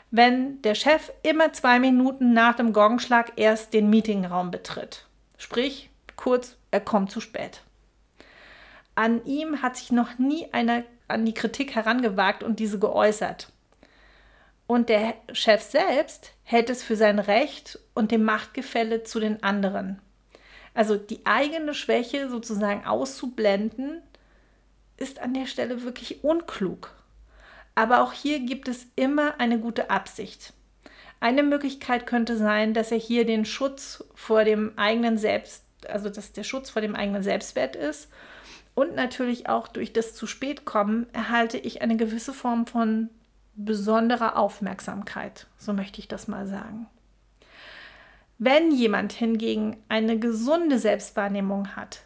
Wenn 0.09 0.61
der 0.61 0.75
Chef 0.75 1.11
immer 1.23 1.51
zwei 1.53 1.79
Minuten 1.79 2.33
nach 2.33 2.55
dem 2.55 2.71
Gongschlag 2.71 3.33
erst 3.35 3.73
den 3.73 3.89
Meetingraum 3.89 4.51
betritt. 4.51 5.05
Sprich, 5.37 5.89
kurz, 6.15 6.55
er 6.71 6.79
kommt 6.79 7.11
zu 7.11 7.19
spät. 7.19 7.61
An 8.95 9.23
ihm 9.25 9.61
hat 9.61 9.77
sich 9.77 9.91
noch 9.91 10.17
nie 10.17 10.51
einer 10.53 10.83
an 11.07 11.25
die 11.25 11.33
Kritik 11.33 11.75
herangewagt 11.75 12.43
und 12.43 12.59
diese 12.59 12.79
geäußert. 12.79 13.51
Und 14.65 14.89
der 14.89 15.13
Chef 15.31 15.61
selbst 15.61 16.33
hält 16.43 16.69
es 16.69 16.83
für 16.83 16.95
sein 16.95 17.19
Recht 17.19 17.79
und 17.93 18.11
dem 18.11 18.23
Machtgefälle 18.23 19.03
zu 19.03 19.19
den 19.19 19.43
anderen. 19.43 20.01
Also 20.73 20.97
die 20.97 21.25
eigene 21.25 21.73
Schwäche 21.73 22.29
sozusagen 22.29 22.85
auszublenden, 22.85 24.01
ist 24.97 25.19
an 25.19 25.33
der 25.33 25.45
Stelle 25.45 25.83
wirklich 25.83 26.23
unklug. 26.23 26.96
Aber 27.77 28.01
auch 28.01 28.11
hier 28.11 28.39
gibt 28.39 28.67
es 28.67 28.87
immer 28.95 29.39
eine 29.39 29.59
gute 29.59 29.91
Absicht. 29.91 30.51
Eine 31.19 31.43
Möglichkeit 31.43 32.07
könnte 32.07 32.35
sein, 32.35 32.73
dass 32.73 32.91
er 32.91 32.97
hier 32.97 33.23
den 33.23 33.45
Schutz 33.45 34.03
vor 34.15 34.43
dem 34.43 34.73
eigenen 34.79 35.19
Selbst, 35.19 35.63
also 35.87 36.09
dass 36.09 36.33
der 36.33 36.41
Schutz 36.41 36.71
vor 36.71 36.81
dem 36.81 36.95
eigenen 36.95 37.21
Selbstwert 37.21 37.75
ist 37.75 38.09
und 38.73 38.95
natürlich 38.95 39.47
auch 39.47 39.67
durch 39.67 39.93
das 39.93 40.15
zu 40.15 40.25
spät 40.25 40.65
kommen 40.65 41.05
erhalte 41.13 41.59
ich 41.59 41.83
eine 41.83 41.97
gewisse 41.97 42.33
Form 42.33 42.65
von 42.65 43.11
besonderer 43.53 44.37
Aufmerksamkeit, 44.37 45.45
so 45.59 45.71
möchte 45.71 45.99
ich 45.99 46.07
das 46.07 46.27
mal 46.27 46.47
sagen. 46.47 46.87
Wenn 48.39 48.71
jemand 48.71 49.13
hingegen 49.13 49.77
eine 49.87 50.17
gesunde 50.17 50.79
Selbstwahrnehmung 50.79 51.75
hat, 51.75 52.01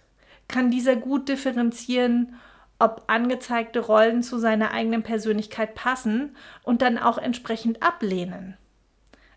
kann 0.49 0.69
dieser 0.69 0.97
gut 0.97 1.29
differenzieren, 1.29 2.35
ob 2.81 3.03
angezeigte 3.07 3.79
Rollen 3.79 4.23
zu 4.23 4.39
seiner 4.39 4.71
eigenen 4.71 5.03
Persönlichkeit 5.03 5.75
passen 5.75 6.35
und 6.63 6.81
dann 6.81 6.97
auch 6.97 7.17
entsprechend 7.17 7.83
ablehnen. 7.83 8.57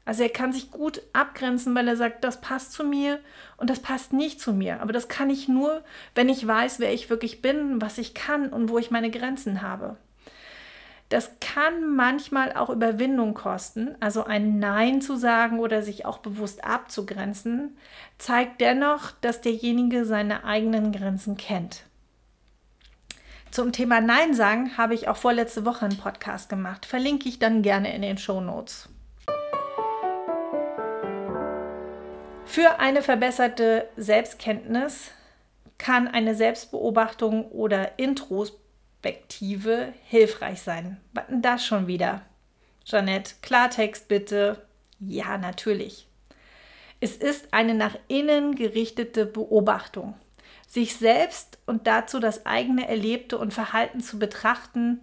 Also 0.07 0.23
er 0.23 0.29
kann 0.29 0.53
sich 0.53 0.71
gut 0.71 1.03
abgrenzen, 1.13 1.75
weil 1.75 1.89
er 1.89 1.97
sagt, 1.97 2.25
das 2.25 2.41
passt 2.41 2.73
zu 2.73 2.85
mir 2.85 3.21
und 3.57 3.71
das 3.71 3.81
passt 3.81 4.13
nicht 4.13 4.41
zu 4.41 4.53
mir. 4.53 4.81
Aber 4.81 4.93
das 4.93 5.09
kann 5.09 5.31
ich 5.31 5.49
nur, 5.49 5.83
wenn 6.15 6.29
ich 6.29 6.47
weiß, 6.47 6.79
wer 6.79 6.93
ich 6.93 7.09
wirklich 7.11 7.43
bin, 7.43 7.81
was 7.81 7.99
ich 7.99 8.15
kann 8.15 8.49
und 8.51 8.69
wo 8.69 8.79
ich 8.79 8.91
meine 8.91 9.11
Grenzen 9.11 9.63
habe. 9.63 9.97
Das 11.09 11.33
kann 11.41 11.95
manchmal 11.95 12.55
auch 12.55 12.71
Überwindung 12.71 13.35
kosten. 13.35 13.95
Also 14.01 14.25
ein 14.25 14.59
Nein 14.59 15.01
zu 15.01 15.17
sagen 15.17 15.59
oder 15.61 15.83
sich 15.83 16.07
auch 16.07 16.19
bewusst 16.19 16.65
abzugrenzen, 16.65 17.77
zeigt 18.19 18.61
dennoch, 18.61 19.11
dass 19.21 19.41
derjenige 19.41 20.05
seine 20.07 20.45
eigenen 20.45 20.93
Grenzen 20.93 21.37
kennt. 21.37 21.85
Zum 23.55 23.71
Thema 23.71 24.01
Nein 24.01 24.35
sagen 24.35 24.77
habe 24.77 24.95
ich 24.95 25.07
auch 25.07 25.17
vorletzte 25.17 25.65
Woche 25.65 25.85
einen 25.85 25.97
Podcast 25.97 26.49
gemacht. 26.49 26.85
Verlinke 26.87 27.29
ich 27.29 27.39
dann 27.39 27.63
gerne 27.63 27.95
in 27.95 28.03
den 28.03 28.19
Show 28.19 28.41
Notes. 28.41 28.89
Für 32.47 32.81
eine 32.81 33.01
verbesserte 33.01 33.89
Selbstkenntnis 33.97 35.13
kann 35.79 36.09
eine 36.09 36.35
Selbstbeobachtung 36.35 37.49
oder 37.53 37.97
Introspektive 37.97 39.95
hilfreich 40.03 40.61
sein. 40.61 41.01
Was 41.13 41.29
denn 41.29 41.41
das 41.41 41.65
schon 41.65 41.87
wieder? 41.87 42.23
Jeanette, 42.85 43.35
Klartext 43.41 44.09
bitte. 44.09 44.67
Ja, 44.99 45.39
natürlich. 45.39 46.09
Es 46.99 47.17
ist 47.17 47.55
eine 47.55 47.75
nach 47.75 47.95
innen 48.09 48.57
gerichtete 48.57 49.27
Beobachtung. 49.27 50.17
Sich 50.75 50.97
selbst 50.97 51.59
und 51.67 51.87
dazu 51.87 52.19
das 52.19 52.47
eigene 52.47 52.89
Erlebte 52.89 53.39
und 53.39 53.55
Verhalten 53.55 54.01
zu 54.01 54.19
betrachten, 54.19 54.99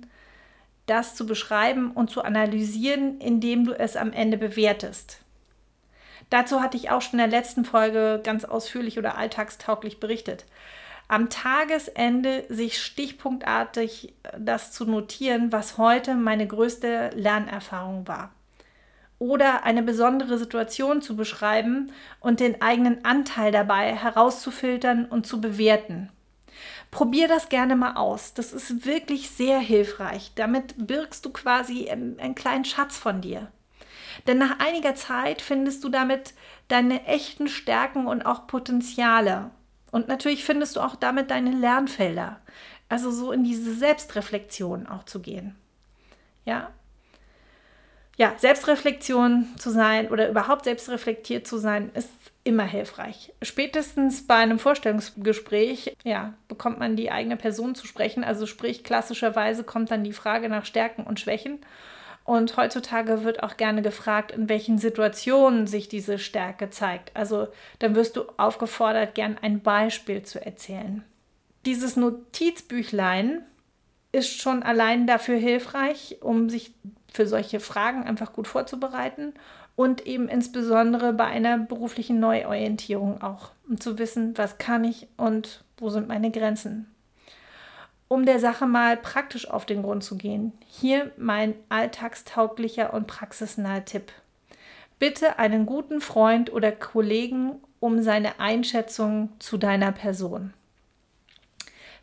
das 0.86 1.16
zu 1.16 1.26
beschreiben 1.26 1.92
und 1.92 2.10
zu 2.10 2.24
analysieren, 2.24 3.22
indem 3.22 3.64
du 3.64 3.72
es 3.72 3.96
am 3.96 4.12
Ende 4.12 4.38
bewertest. 4.38 5.22
Dazu 6.30 6.60
hatte 6.60 6.76
ich 6.76 6.90
auch 6.90 7.02
schon 7.02 7.22
in 7.22 7.30
der 7.30 7.40
letzten 7.40 7.64
Folge 7.64 8.20
ganz 8.22 8.44
ausführlich 8.44 9.00
oder 9.00 9.18
alltagstauglich 9.18 10.02
berichtet. 10.02 10.44
Am 11.08 11.30
Tagesende 11.30 12.44
sich 12.50 12.84
stichpunktartig 12.84 14.14
das 14.38 14.74
zu 14.74 14.84
notieren, 14.84 15.54
was 15.54 15.78
heute 15.78 16.16
meine 16.16 16.48
größte 16.48 17.12
Lernerfahrung 17.16 18.10
war. 18.10 18.34
Oder 19.22 19.66
eine 19.66 19.84
besondere 19.84 20.40
Situation 20.40 21.04
zu 21.04 21.16
beschreiben 21.16 21.92
und 22.22 22.40
den 22.40 22.60
eigenen 22.60 23.06
Anteil 23.06 23.52
dabei 23.52 23.96
herauszufiltern 23.96 25.06
und 25.06 25.28
zu 25.28 25.40
bewerten. 25.40 26.10
Probier 26.90 27.28
das 27.28 27.48
gerne 27.48 27.76
mal 27.76 27.98
aus. 27.98 28.34
Das 28.34 28.52
ist 28.52 28.84
wirklich 28.88 29.30
sehr 29.30 29.60
hilfreich. 29.60 30.32
Damit 30.34 30.88
birgst 30.88 31.24
du 31.24 31.30
quasi 31.30 31.88
einen, 31.88 32.20
einen 32.20 32.34
kleinen 32.34 32.66
Schatz 32.66 32.98
von 32.98 33.22
dir. 33.22 33.52
Denn 34.26 34.40
nach 34.40 34.58
einiger 34.58 34.96
Zeit 34.96 35.44
findest 35.44 35.84
du 35.84 35.90
damit 35.90 36.34
deine 36.68 37.06
echten 37.06 37.48
Stärken 37.48 38.08
und 38.08 38.26
auch 38.26 38.48
Potenziale. 38.48 39.52
Und 39.92 40.08
natürlich 40.08 40.44
findest 40.44 40.78
du 40.78 40.80
auch 40.80 40.96
damit 40.96 41.30
deine 41.30 41.52
Lernfelder. 41.52 42.42
Also 42.90 43.12
so 43.12 43.32
in 43.32 43.44
diese 43.44 43.72
Selbstreflexion 43.72 44.88
auch 44.88 45.04
zu 45.04 45.20
gehen. 45.20 45.56
Ja. 46.44 46.72
Ja, 48.18 48.34
Selbstreflexion 48.38 49.48
zu 49.58 49.72
sein 49.72 50.10
oder 50.10 50.30
überhaupt 50.30 50.66
selbstreflektiert 50.66 51.48
zu 51.48 51.58
sein, 51.58 51.92
ist 51.94 52.10
immer 52.44 52.66
hilfreich. 52.66 53.34
Spätestens 53.42 54.26
bei 54.26 54.36
einem 54.36 54.60
Vorstellungsgespräch, 54.60 55.96
ja, 56.04 56.34
bekommt 56.48 56.80
man 56.80 56.96
die 56.96 57.12
eigene 57.12 57.38
Person 57.38 57.76
zu 57.76 57.88
sprechen. 57.88 58.24
Also 58.24 58.46
sprich, 58.46 58.84
klassischerweise 58.84 59.64
kommt 59.64 59.92
dann 59.92 60.04
die 60.04 60.14
Frage 60.14 60.50
nach 60.50 60.66
Stärken 60.66 61.04
und 61.04 61.20
Schwächen. 61.20 61.60
Und 62.24 62.58
heutzutage 62.58 63.24
wird 63.24 63.44
auch 63.44 63.58
gerne 63.58 63.82
gefragt, 63.82 64.32
in 64.32 64.48
welchen 64.50 64.78
Situationen 64.78 65.66
sich 65.66 65.90
diese 65.90 66.20
Stärke 66.20 66.70
zeigt. 66.70 67.16
Also 67.16 67.48
dann 67.80 67.96
wirst 67.96 68.16
du 68.16 68.24
aufgefordert, 68.38 69.16
gern 69.16 69.38
ein 69.42 69.62
Beispiel 69.62 70.22
zu 70.24 70.44
erzählen. 70.44 71.04
Dieses 71.66 71.96
Notizbüchlein 71.96 73.44
ist 74.12 74.40
schon 74.40 74.62
allein 74.62 75.08
dafür 75.08 75.38
hilfreich, 75.38 76.18
um 76.22 76.50
sich 76.50 76.74
für 77.12 77.28
solche 77.28 77.60
Fragen 77.60 78.04
einfach 78.04 78.34
gut 78.34 78.48
vorzubereiten 78.48 79.34
und 79.76 80.08
eben 80.08 80.28
insbesondere 80.28 81.14
bei 81.14 81.26
einer 81.26 81.58
beruflichen 81.58 82.20
Neuorientierung 82.20 83.22
auch, 83.22 83.52
um 83.70 83.80
zu 83.80 84.00
wissen, 84.00 84.38
was 84.38 84.58
kann 84.58 84.84
ich 84.84 85.08
und 85.18 85.64
wo 85.78 85.90
sind 85.90 86.08
meine 86.08 86.32
Grenzen 86.32 86.88
um 88.12 88.26
der 88.26 88.42
Sache 88.42 88.68
mal 88.68 88.98
praktisch 88.98 89.50
auf 89.50 89.66
den 89.66 89.84
Grund 89.84 90.04
zu 90.04 90.18
gehen, 90.18 90.52
hier 90.68 91.14
mein 91.16 91.54
alltagstauglicher 91.70 92.94
und 92.94 93.08
praxisnaher 93.08 93.86
Tipp. 93.86 94.12
Bitte 95.00 95.40
einen 95.40 95.66
guten 95.66 96.02
Freund 96.02 96.52
oder 96.52 96.74
Kollegen 96.74 97.62
um 97.80 98.02
seine 98.02 98.38
Einschätzung 98.42 99.30
zu 99.40 99.58
deiner 99.58 99.94
Person. 99.94 100.54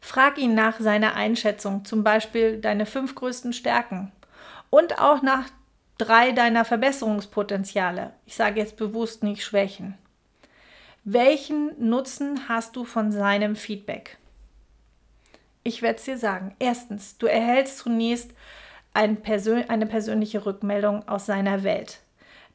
Frag 0.00 0.38
ihn 0.38 0.54
nach 0.54 0.80
seiner 0.80 1.14
Einschätzung, 1.14 1.84
zum 1.84 2.04
Beispiel 2.04 2.58
deine 2.58 2.86
fünf 2.86 3.14
größten 3.14 3.52
Stärken 3.52 4.10
und 4.70 4.98
auch 4.98 5.22
nach 5.22 5.48
drei 5.98 6.32
deiner 6.32 6.64
Verbesserungspotenziale. 6.64 8.12
Ich 8.26 8.36
sage 8.36 8.60
jetzt 8.60 8.76
bewusst 8.76 9.22
nicht 9.22 9.44
Schwächen. 9.44 9.94
Welchen 11.04 11.88
Nutzen 11.88 12.48
hast 12.48 12.76
du 12.76 12.84
von 12.84 13.12
seinem 13.12 13.56
Feedback? 13.56 14.18
Ich 15.64 15.82
werde 15.82 15.98
es 15.98 16.04
dir 16.04 16.18
sagen. 16.18 16.54
Erstens, 16.58 17.18
du 17.18 17.26
erhältst 17.26 17.78
zunächst 17.78 18.32
ein 18.94 19.22
Persön 19.22 19.68
eine 19.68 19.86
persönliche 19.86 20.46
Rückmeldung 20.46 21.06
aus 21.08 21.26
seiner 21.26 21.62
Welt. 21.62 22.00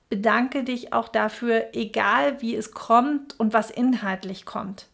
Bedanke 0.10 0.63
dich 0.63 0.93
auch 0.93 1.08
dafür, 1.08 1.67
egal 1.73 2.41
wie 2.41 2.56
es 2.56 2.71
kommt 2.71 3.39
und 3.39 3.54
was 3.54 3.71
inhaltlich 3.71 4.45
kommt. 4.45 4.88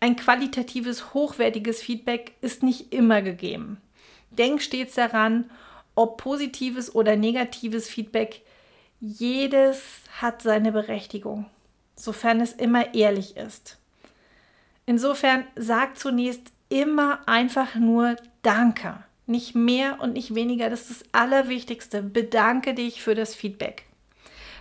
Ein 0.00 0.16
qualitatives, 0.16 1.14
hochwertiges 1.14 1.82
Feedback 1.82 2.32
ist 2.40 2.62
nicht 2.62 2.92
immer 2.92 3.22
gegeben. 3.22 3.78
Denk 4.30 4.62
stets 4.62 4.94
daran, 4.94 5.50
ob 5.94 6.18
positives 6.18 6.94
oder 6.94 7.16
negatives 7.16 7.88
Feedback, 7.88 8.42
jedes 9.00 9.82
hat 10.20 10.42
seine 10.42 10.72
Berechtigung, 10.72 11.46
sofern 11.96 12.40
es 12.40 12.52
immer 12.52 12.94
ehrlich 12.94 13.36
ist. 13.36 13.78
Insofern 14.86 15.44
sag 15.56 15.98
zunächst 15.98 16.52
immer 16.68 17.20
einfach 17.28 17.74
nur 17.76 18.16
Danke. 18.42 19.04
Nicht 19.26 19.54
mehr 19.54 20.00
und 20.00 20.14
nicht 20.14 20.34
weniger. 20.34 20.70
Das 20.70 20.90
ist 20.90 21.02
das 21.02 21.08
Allerwichtigste. 21.12 22.02
Bedanke 22.02 22.74
dich 22.74 23.00
für 23.00 23.14
das 23.14 23.34
Feedback. 23.34 23.84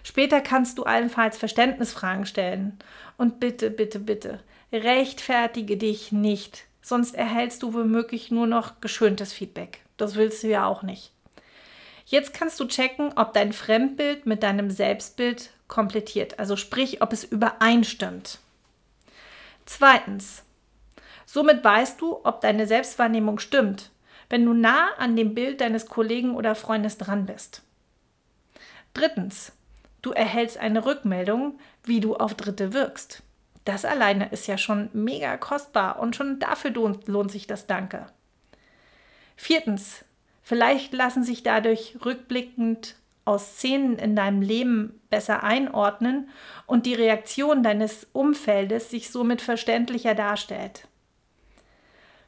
Später 0.04 0.42
kannst 0.42 0.78
du 0.78 0.84
allenfalls 0.84 1.38
Verständnisfragen 1.38 2.26
stellen. 2.26 2.78
Und 3.18 3.40
bitte, 3.40 3.72
bitte, 3.72 4.00
bitte, 4.00 4.40
rechtfertige 4.72 5.78
dich 5.78 6.12
nicht. 6.12 6.66
Sonst 6.82 7.16
erhältst 7.16 7.64
du 7.64 7.74
womöglich 7.74 8.32
nur 8.32 8.48
noch 8.48 8.82
geschöntes 8.82 9.34
Feedback. 9.34 9.82
Das 9.98 10.16
willst 10.16 10.44
du 10.44 10.48
ja 10.48 10.68
auch 10.68 10.84
nicht. 10.84 11.12
Jetzt 12.10 12.34
kannst 12.34 12.60
du 12.60 12.66
checken, 12.66 13.14
ob 13.16 13.34
dein 13.34 13.54
Fremdbild 13.54 14.26
mit 14.26 14.44
deinem 14.44 14.70
Selbstbild 14.70 15.52
komplettiert, 15.68 16.40
also 16.40 16.56
sprich, 16.56 17.02
ob 17.02 17.14
es 17.14 17.24
übereinstimmt. 17.24 18.40
Zweitens, 19.66 20.44
Somit 21.32 21.64
weißt 21.64 22.02
du, 22.02 22.22
ob 22.24 22.42
deine 22.42 22.66
Selbstwahrnehmung 22.66 23.38
stimmt, 23.38 23.92
wenn 24.32 24.44
du 24.44 24.54
nah 24.54 24.96
an 24.98 25.16
dem 25.16 25.36
Bild 25.36 25.62
deines 25.62 25.86
Kollegen 25.86 26.36
oder 26.36 26.56
Freundes 26.56 26.98
dran 26.98 27.28
bist. 27.28 27.62
Drittens, 28.96 29.52
du 30.02 30.12
erhältst 30.12 30.58
eine 30.58 30.88
Rückmeldung, 30.88 31.60
wie 31.84 32.00
du 32.00 32.16
auf 32.16 32.34
Dritte 32.34 32.74
wirkst. 32.74 33.22
Das 33.64 33.86
alleine 33.86 34.30
ist 34.30 34.48
ja 34.48 34.58
schon 34.58 34.90
mega 34.94 35.38
kostbar 35.38 36.00
und 36.00 36.16
schon 36.16 36.40
dafür 36.40 36.72
lohnt 36.72 37.32
sich 37.32 37.46
das 37.46 37.68
Danke. 37.68 38.08
Viertens, 39.36 40.04
vielleicht 40.50 40.94
lassen 40.94 41.24
sich 41.24 41.44
dadurch 41.44 41.96
rückblickend 42.04 42.96
aus 43.24 43.58
Szenen 43.58 44.00
in 44.00 44.16
deinem 44.16 44.42
Leben 44.42 45.00
besser 45.12 45.44
einordnen 45.44 46.28
und 46.66 46.88
die 46.88 46.96
Reaktion 46.96 47.62
deines 47.62 48.08
Umfeldes 48.14 48.90
sich 48.90 49.12
somit 49.12 49.44
verständlicher 49.44 50.16
darstellt. 50.16 50.88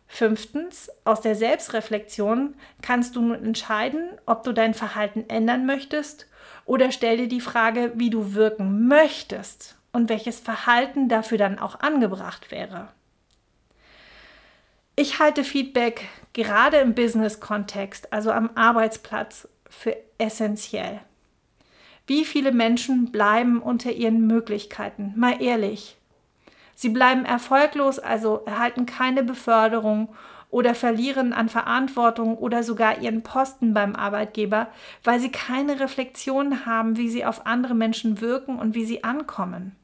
Fünftens, 0.05 0.91
aus 1.03 1.21
der 1.21 1.33
Selbstreflexion 1.33 2.53
kannst 2.83 3.15
du 3.15 3.21
nun 3.23 3.43
entscheiden, 3.43 4.11
ob 4.27 4.43
du 4.43 4.51
dein 4.51 4.75
Verhalten 4.75 5.25
ändern 5.27 5.65
möchtest 5.65 6.27
oder 6.65 6.91
stell 6.91 7.17
dir 7.17 7.27
die 7.27 7.41
Frage, 7.41 7.91
wie 7.95 8.11
du 8.11 8.35
wirken 8.35 8.87
möchtest 8.87 9.77
und 9.93 10.09
welches 10.09 10.39
Verhalten 10.39 11.09
dafür 11.09 11.39
dann 11.39 11.57
auch 11.57 11.79
angebracht 11.79 12.51
wäre. 12.51 12.89
Ich 14.95 15.19
halte 15.19 15.43
Feedback 15.43 16.07
gerade 16.33 16.77
im 16.77 16.93
Business-Kontext, 16.93 18.11
also 18.11 18.31
am 18.31 18.51
Arbeitsplatz, 18.55 19.47
für 19.69 19.95
essentiell. 20.17 20.99
Wie 22.07 22.25
viele 22.25 22.51
Menschen 22.51 23.11
bleiben 23.11 23.61
unter 23.61 23.91
ihren 23.91 24.27
Möglichkeiten? 24.27 25.13
Mal 25.15 25.41
ehrlich. 25.41 25.97
Sie 26.75 26.89
bleiben 26.89 27.25
erfolglos, 27.25 27.99
also 27.99 28.43
erhalten 28.45 28.85
keine 28.85 29.23
Beförderung 29.23 30.13
oder 30.49 30.75
verlieren 30.75 31.31
an 31.31 31.47
Verantwortung 31.47 32.37
oder 32.37 32.63
sogar 32.63 32.99
ihren 32.99 33.23
Posten 33.23 33.73
beim 33.73 33.95
Arbeitgeber, 33.95 34.67
weil 35.03 35.19
sie 35.19 35.31
keine 35.31 35.79
Reflexion 35.79 36.65
haben, 36.65 36.97
wie 36.97 37.09
sie 37.09 37.23
auf 37.23 37.45
andere 37.45 37.75
Menschen 37.75 38.19
wirken 38.19 38.59
und 38.59 38.75
wie 38.75 38.85
sie 38.85 39.03
ankommen. 39.03 39.75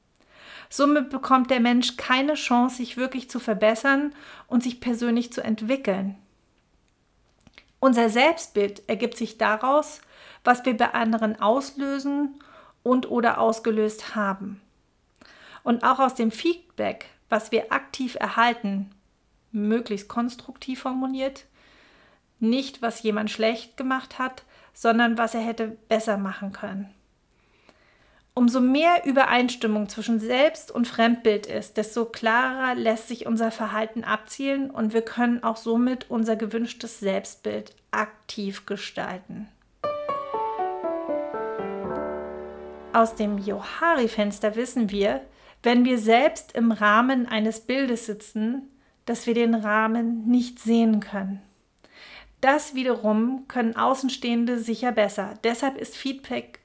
Somit 0.70 1.10
bekommt 1.10 1.50
der 1.50 1.60
Mensch 1.60 1.98
keine 1.98 2.34
Chance, 2.34 2.78
sich 2.78 2.98
wirklich 2.98 3.30
zu 3.30 3.40
verbessern 3.40 4.14
und 4.48 4.64
sich 4.64 4.80
persönlich 4.80 5.32
zu 5.32 5.42
entwickeln. 5.44 6.16
Unser 7.80 8.10
Selbstbild 8.10 8.84
ergibt 8.88 9.18
sich 9.18 9.38
daraus, 9.38 10.02
was 10.44 10.66
wir 10.66 10.76
bei 10.76 10.94
anderen 10.94 11.40
auslösen 11.40 12.36
und 12.84 13.10
oder 13.10 13.40
ausgelöst 13.40 14.16
haben. 14.16 14.62
Und 15.64 15.84
auch 15.84 16.00
aus 16.00 16.16
dem 16.16 16.32
Feedback, 16.32 17.06
was 17.30 17.52
wir 17.52 17.72
aktiv 17.72 18.16
erhalten, 18.20 18.90
möglichst 19.52 20.08
konstruktiv 20.08 20.82
formuliert. 20.82 21.46
Nicht, 22.40 22.82
was 22.82 23.04
jemand 23.04 23.30
schlecht 23.32 23.78
gemacht 23.78 24.20
hat, 24.20 24.44
sondern 24.74 25.18
was 25.18 25.34
er 25.34 25.42
hätte 25.42 25.78
besser 25.90 26.18
machen 26.18 26.52
können. 26.52 26.94
Umso 28.38 28.62
mehr 28.62 29.04
Übereinstimmung 29.04 29.90
zwischen 29.90 30.20
Selbst- 30.20 30.70
und 30.70 30.88
Fremdbild 30.88 31.48
ist, 31.48 31.76
desto 31.76 32.06
klarer 32.06 32.76
lässt 32.76 33.08
sich 33.08 33.26
unser 33.26 33.50
Verhalten 33.50 34.04
abzielen 34.04 34.70
und 34.70 34.94
wir 34.94 35.02
können 35.02 35.42
auch 35.42 35.58
somit 35.58 36.06
unser 36.12 36.36
gewünschtes 36.36 37.00
Selbstbild 37.00 37.74
aktiv 37.90 38.68
gestalten. 38.68 39.48
Aus 42.94 43.16
dem 43.16 43.40
Johari-Fenster 43.40 44.56
wissen 44.56 44.92
wir, 44.92 45.22
wenn 45.64 45.84
wir 45.84 45.98
selbst 45.98 46.52
im 46.52 46.72
Rahmen 46.72 47.26
eines 47.26 47.62
Bildes 47.62 48.06
sitzen, 48.06 48.70
dass 49.08 49.26
wir 49.26 49.34
den 49.34 49.56
Rahmen 49.56 50.28
nicht 50.28 50.60
sehen 50.60 51.00
können. 51.00 51.42
Das 52.42 52.76
wiederum 52.76 53.46
können 53.48 53.76
Außenstehende 53.76 54.60
sicher 54.60 54.92
besser. 54.92 55.34
Deshalb 55.44 55.76
ist 55.76 55.98
Feedback 55.98 56.60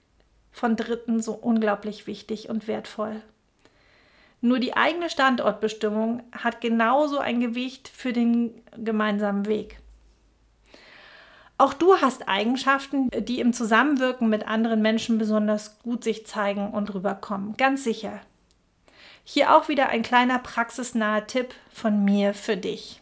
von 0.52 0.76
Dritten 0.76 1.20
so 1.20 1.32
unglaublich 1.32 2.06
wichtig 2.06 2.48
und 2.48 2.68
wertvoll. 2.68 3.22
Nur 4.40 4.58
die 4.58 4.76
eigene 4.76 5.08
Standortbestimmung 5.08 6.22
hat 6.32 6.60
genauso 6.60 7.18
ein 7.18 7.40
Gewicht 7.40 7.88
für 7.88 8.12
den 8.12 8.52
gemeinsamen 8.76 9.46
Weg. 9.46 9.78
Auch 11.58 11.74
du 11.74 11.96
hast 12.00 12.28
Eigenschaften, 12.28 13.08
die 13.16 13.38
im 13.38 13.52
Zusammenwirken 13.52 14.28
mit 14.28 14.48
anderen 14.48 14.82
Menschen 14.82 15.18
besonders 15.18 15.78
gut 15.80 16.02
sich 16.02 16.26
zeigen 16.26 16.72
und 16.72 16.92
rüberkommen. 16.92 17.56
Ganz 17.56 17.84
sicher. 17.84 18.20
Hier 19.22 19.54
auch 19.54 19.68
wieder 19.68 19.88
ein 19.88 20.02
kleiner 20.02 20.40
praxisnaher 20.40 21.26
Tipp 21.26 21.54
von 21.70 22.04
mir 22.04 22.34
für 22.34 22.56
dich. 22.56 23.01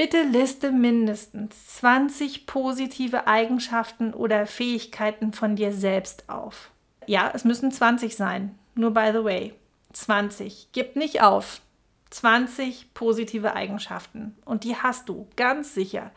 Bitte 0.00 0.22
liste 0.22 0.72
mindestens 0.72 1.76
20 1.76 2.46
positive 2.46 3.26
Eigenschaften 3.26 4.14
oder 4.14 4.46
Fähigkeiten 4.46 5.34
von 5.34 5.56
dir 5.56 5.74
selbst 5.74 6.26
auf. 6.30 6.70
Ja, 7.04 7.30
es 7.34 7.44
müssen 7.44 7.70
20 7.70 8.16
sein. 8.16 8.58
Nur 8.74 8.94
by 8.94 9.10
the 9.12 9.22
way. 9.22 9.52
20. 9.92 10.68
Gib 10.72 10.96
nicht 10.96 11.20
auf. 11.20 11.60
20 12.08 12.94
positive 12.94 13.52
Eigenschaften. 13.54 14.38
Und 14.46 14.64
die 14.64 14.74
hast 14.74 15.10
du, 15.10 15.28
ganz 15.36 15.74
sicher. 15.74 16.12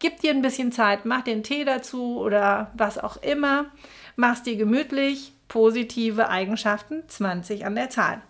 Gib 0.00 0.20
dir 0.20 0.32
ein 0.32 0.42
bisschen 0.42 0.70
Zeit, 0.70 1.06
mach 1.06 1.22
den 1.22 1.42
Tee 1.42 1.64
dazu 1.64 2.20
oder 2.20 2.72
was 2.74 2.98
auch 2.98 3.16
immer. 3.22 3.70
Mach's 4.16 4.42
dir 4.42 4.56
gemütlich 4.56 5.32
positive 5.48 6.28
Eigenschaften, 6.28 7.08
20 7.08 7.64
an 7.64 7.74
der 7.74 7.88
Zahl. 7.88 8.20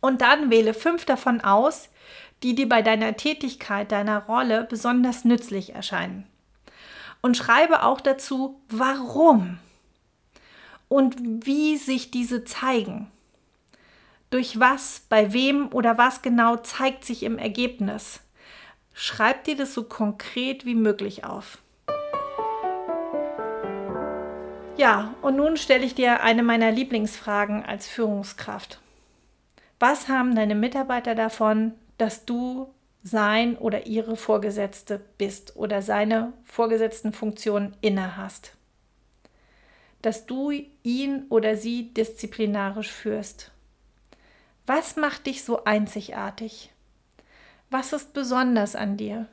Und 0.00 0.22
dann 0.22 0.50
wähle 0.50 0.74
fünf 0.74 1.04
davon 1.04 1.40
aus, 1.42 1.88
die 2.42 2.54
dir 2.54 2.68
bei 2.68 2.82
deiner 2.82 3.16
Tätigkeit, 3.16 3.92
deiner 3.92 4.24
Rolle 4.24 4.66
besonders 4.68 5.24
nützlich 5.24 5.74
erscheinen. 5.74 6.26
Und 7.22 7.36
schreibe 7.36 7.82
auch 7.82 8.00
dazu, 8.00 8.60
warum 8.68 9.58
und 10.88 11.16
wie 11.46 11.76
sich 11.76 12.10
diese 12.10 12.44
zeigen. 12.44 13.10
Durch 14.30 14.58
was, 14.58 15.02
bei 15.08 15.32
wem 15.32 15.68
oder 15.72 15.98
was 15.98 16.22
genau 16.22 16.56
zeigt 16.56 17.04
sich 17.04 17.22
im 17.22 17.38
Ergebnis. 17.38 18.20
Schreib 18.94 19.44
dir 19.44 19.56
das 19.56 19.74
so 19.74 19.84
konkret 19.84 20.64
wie 20.64 20.74
möglich 20.74 21.24
auf. 21.24 21.58
Ja, 24.76 25.14
und 25.20 25.36
nun 25.36 25.56
stelle 25.56 25.84
ich 25.84 25.94
dir 25.94 26.22
eine 26.22 26.42
meiner 26.42 26.70
Lieblingsfragen 26.70 27.64
als 27.64 27.86
Führungskraft. 27.86 28.80
Was 29.78 30.08
haben 30.08 30.34
deine 30.34 30.54
Mitarbeiter 30.54 31.14
davon, 31.14 31.72
dass 32.00 32.24
du 32.24 32.72
sein 33.02 33.58
oder 33.58 33.86
ihre 33.86 34.16
Vorgesetzte 34.16 35.00
bist 35.18 35.56
oder 35.56 35.82
seine 35.82 36.32
vorgesetzten 36.44 37.12
Funktionen 37.12 37.76
inne 37.82 38.16
hast? 38.16 38.54
Dass 40.00 40.24
du 40.24 40.50
ihn 40.82 41.26
oder 41.28 41.56
sie 41.56 41.92
disziplinarisch 41.92 42.90
führst. 42.90 43.50
Was 44.66 44.96
macht 44.96 45.26
dich 45.26 45.44
so 45.44 45.64
einzigartig? 45.64 46.70
Was 47.68 47.92
ist 47.92 48.14
besonders 48.14 48.76
an 48.76 48.96
dir? 48.96 49.26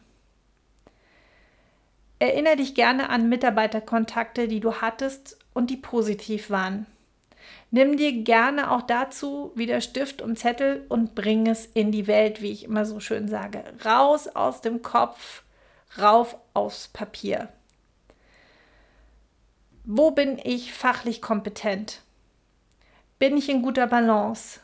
Erinnere 2.19 2.57
dich 2.57 2.75
gerne 2.75 3.09
an 3.09 3.29
Mitarbeiterkontakte, 3.29 4.47
die 4.47 4.59
du 4.59 4.81
hattest 4.81 5.37
und 5.53 5.69
die 5.69 5.77
positiv 5.77 6.49
waren. 6.49 6.85
Nimm 7.69 7.97
dir 7.97 8.23
gerne 8.23 8.71
auch 8.71 8.81
dazu 8.81 9.51
wieder 9.55 9.81
Stift 9.81 10.21
und 10.21 10.39
Zettel 10.39 10.85
und 10.87 11.15
bring 11.15 11.47
es 11.47 11.65
in 11.65 11.91
die 11.91 12.07
Welt, 12.07 12.41
wie 12.41 12.51
ich 12.51 12.63
immer 12.63 12.85
so 12.85 12.99
schön 12.99 13.27
sage. 13.27 13.63
Raus 13.83 14.27
aus 14.29 14.61
dem 14.61 14.81
Kopf, 14.81 15.43
rauf 15.99 16.37
aufs 16.53 16.87
Papier. 16.87 17.49
Wo 19.83 20.11
bin 20.11 20.39
ich 20.43 20.73
fachlich 20.73 21.21
kompetent? 21.21 22.01
Bin 23.19 23.35
ich 23.37 23.49
in 23.49 23.61
guter 23.61 23.87
Balance? 23.87 24.59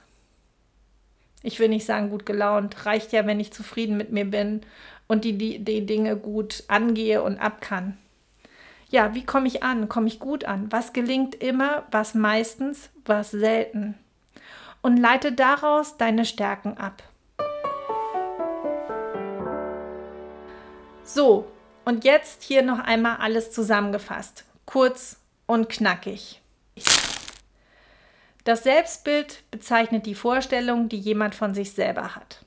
Ich 1.41 1.59
will 1.59 1.69
nicht 1.69 1.85
sagen 1.85 2.09
gut 2.09 2.25
gelaunt, 2.25 2.85
reicht 2.85 3.11
ja, 3.11 3.25
wenn 3.25 3.39
ich 3.39 3.51
zufrieden 3.51 3.97
mit 3.97 4.11
mir 4.11 4.25
bin 4.25 4.61
und 5.07 5.25
die, 5.25 5.37
die, 5.37 5.59
die 5.59 5.85
Dinge 5.85 6.15
gut 6.15 6.63
angehe 6.69 7.21
und 7.21 7.37
ab 7.37 7.59
kann. 7.59 7.97
Ja, 8.93 9.15
wie 9.15 9.25
komme 9.25 9.47
ich 9.47 9.63
an? 9.63 9.89
Komme 9.89 10.05
ich 10.05 10.19
gut 10.19 10.45
an? 10.45 10.71
Was 10.71 10.93
gelingt 10.93 11.33
immer, 11.33 11.83
was 11.89 12.13
meistens, 12.13 12.91
was 13.05 13.31
selten? 13.31 13.95
Und 14.83 14.97
leite 14.97 15.31
daraus 15.31 15.97
deine 15.97 16.25
Stärken 16.25 16.77
ab. 16.77 17.01
So, 21.03 21.51
und 21.85 22.03
jetzt 22.03 22.43
hier 22.43 22.61
noch 22.61 22.77
einmal 22.77 23.17
alles 23.17 23.51
zusammengefasst. 23.51 24.45
Kurz 24.67 25.17
und 25.47 25.69
knackig. 25.69 26.39
Das 28.43 28.61
Selbstbild 28.61 29.41
bezeichnet 29.49 30.05
die 30.05 30.13
Vorstellung, 30.13 30.87
die 30.87 30.99
jemand 30.99 31.33
von 31.33 31.55
sich 31.55 31.71
selber 31.71 32.15
hat. 32.15 32.45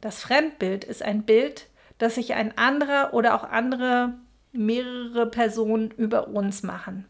Das 0.00 0.20
Fremdbild 0.22 0.84
ist 0.84 1.02
ein 1.02 1.24
Bild, 1.24 1.66
dass 1.98 2.14
sich 2.14 2.34
ein 2.34 2.56
anderer 2.56 3.12
oder 3.12 3.34
auch 3.34 3.42
andere 3.42 4.14
mehrere 4.54 5.26
Personen 5.26 5.90
über 5.90 6.28
uns 6.28 6.62
machen. 6.62 7.06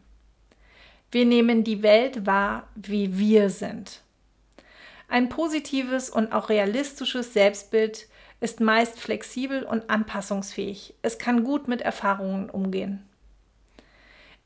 Wir 1.11 1.25
nehmen 1.25 1.63
die 1.63 1.83
Welt 1.83 2.25
wahr, 2.25 2.67
wie 2.75 3.17
wir 3.17 3.49
sind. 3.49 4.01
Ein 5.07 5.29
positives 5.29 6.09
und 6.09 6.33
auch 6.33 6.49
realistisches 6.49 7.33
Selbstbild 7.33 8.07
ist 8.41 8.59
meist 8.59 8.99
flexibel 8.99 9.63
und 9.63 9.89
anpassungsfähig. 9.89 10.95
Es 11.03 11.17
kann 11.19 11.43
gut 11.43 11.67
mit 11.67 11.81
Erfahrungen 11.81 12.49
umgehen. 12.49 13.07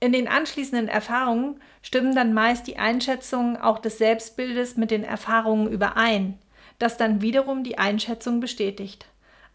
In 0.01 0.11
den 0.11 0.28
anschließenden 0.28 0.88
Erfahrungen 0.88 1.59
stimmen 1.82 2.13
dann 2.13 2.34
meist 2.34 2.67
die 2.67 2.78
Einschätzungen 2.78 3.57
auch 3.57 3.80
des 3.80 3.97
Selbstbildes 3.97 4.78
mit 4.78 4.91
den 4.91 5.03
Erfahrungen 5.03 5.71
überein, 5.71 6.38
das 6.78 6.97
dann 6.97 7.21
wiederum 7.21 7.63
die 7.63 7.78
Einschätzung 7.78 8.39
bestätigt 8.39 9.07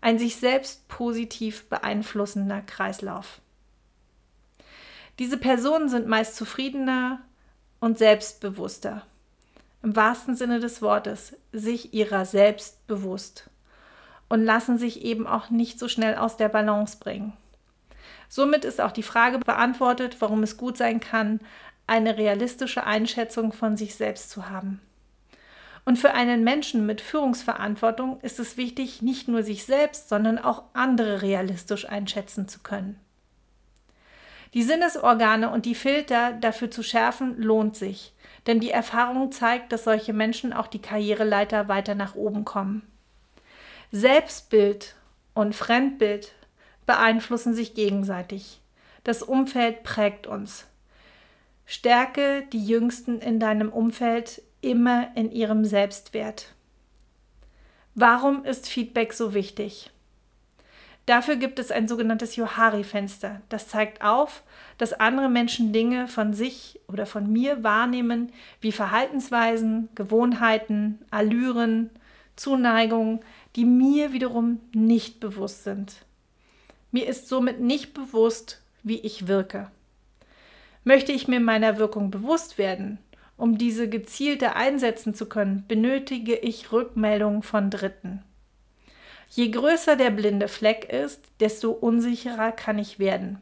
ein 0.05 0.18
sich 0.18 0.37
selbst 0.37 0.87
positiv 0.87 1.66
beeinflussender 1.71 2.61
Kreislauf. 2.61 3.41
Diese 5.19 5.39
Personen 5.39 5.89
sind 5.89 6.09
meist 6.09 6.37
zufriedener 6.37 7.21
und 7.81 7.99
selbstbewusster. 7.99 9.03
Im 9.83 9.95
wahrsten 9.95 10.35
Sinne 10.35 10.61
des 10.61 10.83
Wortes, 10.83 11.37
sich 11.53 11.95
ihrer 11.95 12.25
selbst 12.25 12.87
bewusst 12.87 13.51
und 14.29 14.45
lassen 14.45 14.79
sich 14.79 15.05
eben 15.05 15.27
auch 15.27 15.51
nicht 15.51 15.79
so 15.79 15.89
schnell 15.89 16.17
aus 16.17 16.37
der 16.37 16.49
Balance 16.49 16.99
bringen. 16.99 17.35
Somit 18.29 18.65
ist 18.65 18.81
auch 18.81 18.93
die 18.93 19.03
Frage 19.03 19.39
beantwortet, 19.39 20.17
warum 20.21 20.43
es 20.43 20.57
gut 20.57 20.77
sein 20.77 21.01
kann, 21.01 21.41
eine 21.87 22.17
realistische 22.17 22.85
Einschätzung 22.85 23.53
von 23.53 23.77
sich 23.77 23.95
selbst 23.95 24.31
zu 24.31 24.49
haben. 24.49 24.81
Und 25.85 25.99
für 25.99 26.15
einen 26.15 26.43
Menschen 26.43 26.87
mit 26.87 27.03
Führungsverantwortung 27.03 28.19
ist 28.23 28.41
es 28.41 28.57
wichtig, 28.57 29.03
nicht 29.03 29.29
nur 29.29 29.43
sich 29.43 29.65
selbst, 29.65 30.09
sondern 30.09 30.39
auch 30.39 30.62
andere 30.73 31.21
realistisch 31.21 31.87
einschätzen 31.87 32.49
zu 32.49 32.61
können. 32.61 32.99
Die 34.55 34.63
Sinnesorgane 34.63 35.51
und 35.51 35.67
die 35.67 35.75
Filter 35.75 36.33
dafür 36.33 36.71
zu 36.71 36.85
schärfen 36.85 37.37
lohnt 37.43 37.77
sich, 37.77 38.15
denn 38.47 38.61
die 38.61 38.71
Erfahrung 38.71 39.33
zeigt, 39.33 39.73
dass 39.73 39.83
solche 39.83 40.13
Menschen 40.13 40.53
auch 40.53 40.69
die 40.69 40.81
Karriereleiter 40.81 41.67
weiter 41.67 41.97
nach 41.97 42.15
oben 42.15 42.45
kommen. 42.45 42.87
Selbstbild 43.91 44.95
und 45.35 45.57
Fremdbild 45.57 46.33
beeinflussen 46.87 47.53
sich 47.53 47.75
gegenseitig. 47.75 48.61
Das 49.03 49.23
Umfeld 49.23 49.83
prägt 49.83 50.29
uns. 50.29 50.67
Stärke 51.67 52.45
die 52.53 52.65
Jüngsten 52.65 53.19
in 53.19 53.41
deinem 53.41 53.73
Umfeld 53.73 54.41
immer 54.61 55.09
in 55.17 55.33
ihrem 55.33 55.65
Selbstwert. 55.65 56.55
Warum 57.97 58.45
ist 58.45 58.69
Feedback 58.69 59.13
so 59.13 59.35
wichtig? 59.35 59.91
Dafür 61.07 61.37
gibt 61.37 61.59
es 61.59 61.71
ein 61.71 61.87
sogenanntes 61.87 62.37
Johari-Fenster. 62.37 63.43
Das 63.51 63.69
zeigt 63.69 64.03
auf, 64.03 64.43
dass 64.79 64.95
andere 64.95 65.29
Menschen 65.29 65.73
Dinge 65.73 66.09
von 66.09 66.33
sich 66.33 66.81
oder 66.89 67.05
von 67.05 67.31
mir 67.31 67.63
wahrnehmen, 67.63 68.33
wie 68.61 68.73
Verhaltensweisen, 68.73 69.91
Gewohnheiten, 69.95 70.99
Allüren, 71.11 71.91
Zuneigung, 72.37 73.21
die 73.55 73.67
mir 73.67 74.13
wiederum 74.13 74.61
nicht 74.73 75.21
bewusst 75.21 75.65
sind. 75.65 75.95
Mir 76.91 77.07
ist 77.07 77.29
somit 77.29 77.61
nicht 77.61 77.93
bewusst, 77.93 78.63
wie 78.83 78.99
ich 78.99 79.27
wirke. 79.27 79.71
Möchte 80.85 81.13
ich 81.13 81.29
mir 81.29 81.41
meiner 81.41 81.79
Wirkung 81.79 82.11
bewusst 82.11 82.57
werden, 82.57 82.99
um 83.37 83.59
diese 83.59 83.89
gezielter 83.89 84.57
einsetzen 84.57 85.15
zu 85.15 85.27
können, 85.27 85.65
benötige 85.69 86.37
ich 86.37 86.73
Rückmeldungen 86.73 87.43
von 87.43 87.71
Dritten. 87.71 88.23
Je 89.31 89.51
größer 89.51 89.97
der 89.97 90.11
blinde 90.11 90.49
Fleck 90.49 90.93
ist, 90.93 91.25
desto 91.41 91.70
unsicherer 91.70 92.53
kann 92.53 92.79
ich 92.79 92.99
werden. 92.99 93.41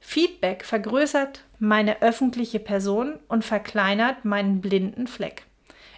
Feedback 0.00 0.64
vergrößert 0.64 1.44
meine 1.58 2.02
öffentliche 2.02 2.60
Person 2.60 3.18
und 3.28 3.44
verkleinert 3.44 4.24
meinen 4.24 4.60
blinden 4.60 5.06
Fleck, 5.06 5.44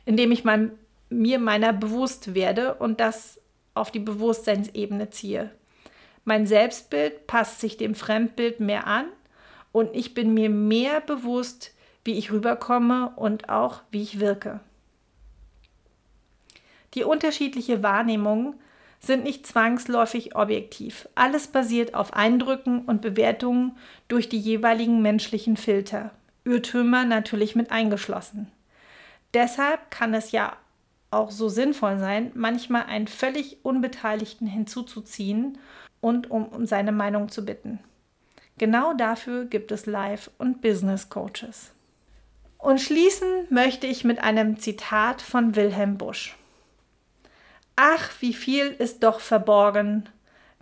indem 0.05 0.31
ich 0.31 0.45
mein, 0.45 0.71
mir 1.11 1.41
meiner 1.41 1.73
bewusst 1.73 2.35
werde 2.35 2.75
und 2.75 3.01
das 3.01 3.41
auf 3.75 3.91
die 3.91 3.99
Bewusstseinsebene 3.99 5.11
ziehe. 5.11 5.51
Mein 6.25 6.47
Selbstbild 6.47 7.27
passt 7.27 7.61
sich 7.61 7.77
dem 7.77 7.95
Fremdbild 7.95 8.61
mehr 8.61 8.87
an 8.87 9.07
und 9.73 9.95
ich 9.95 10.15
bin 10.15 10.35
mir 10.35 10.51
mehr 10.51 11.01
bewusst, 11.01 11.75
wie 12.05 12.17
ich 12.17 12.31
rüberkomme 12.31 13.13
und 13.17 13.49
auch 13.49 13.83
wie 13.91 14.03
ich 14.03 14.21
wirke. 14.21 14.61
Die 16.95 17.05
unterschiedliche 17.05 17.83
Wahrnehmung 17.83 18.55
sind 19.01 19.25
nicht 19.25 19.47
zwangsläufig 19.47 20.35
objektiv. 20.35 21.09
Alles 21.15 21.49
basiert 21.49 21.95
auf 21.95 22.13
Eindrücken 22.15 22.81
und 22.87 23.03
Bewertungen 23.03 23.77
durch 24.09 24.29
die 24.29 24.39
jeweiligen 24.39 25.03
menschlichen 25.03 25.57
Filter. 25.57 26.11
Irrtümer 26.45 27.05
natürlich 27.05 27.57
mit 27.57 27.71
eingeschlossen. 27.71 28.51
Deshalb 29.35 29.91
kann 29.91 30.15
es 30.15 30.33
ja 30.33 30.57
auch 31.11 31.31
so 31.31 31.49
sinnvoll 31.49 31.99
sein, 31.99 32.31
manchmal 32.35 32.85
einen 32.85 33.07
völlig 33.07 33.65
Unbeteiligten 33.65 34.47
hinzuzuziehen 34.47 35.59
und 36.01 36.31
um, 36.31 36.47
um 36.47 36.67
seine 36.67 36.93
Meinung 36.93 37.29
zu 37.29 37.45
bitten. 37.45 37.81
Genau 38.59 38.95
dafür 38.95 39.45
gibt 39.45 39.71
es 39.73 39.87
Life- 39.87 40.31
und 40.39 40.63
Business 40.63 41.09
Coaches. 41.09 41.73
Und 42.59 42.81
schließen 42.81 43.47
möchte 43.51 43.87
ich 43.87 44.05
mit 44.05 44.19
einem 44.19 44.59
Zitat 44.59 45.21
von 45.21 45.57
Wilhelm 45.57 45.99
Busch. 45.99 46.37
Ach, 47.79 48.11
wie 48.21 48.33
viel 48.33 48.69
ist 48.69 49.03
doch 49.03 49.21
verborgen, 49.21 50.09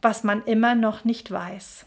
was 0.03 0.25
man 0.25 0.43
immer 0.47 0.75
noch 0.75 1.05
nicht 1.05 1.31
weiß. 1.31 1.87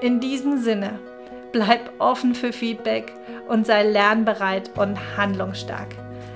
In 0.00 0.18
diesem 0.18 0.58
Sinne, 0.58 0.98
bleib 1.52 1.92
offen 2.00 2.34
für 2.34 2.52
Feedback 2.52 3.12
und 3.48 3.64
sei 3.64 3.84
lernbereit 3.84 4.76
und 4.76 4.98
handlungsstark. 5.16 5.94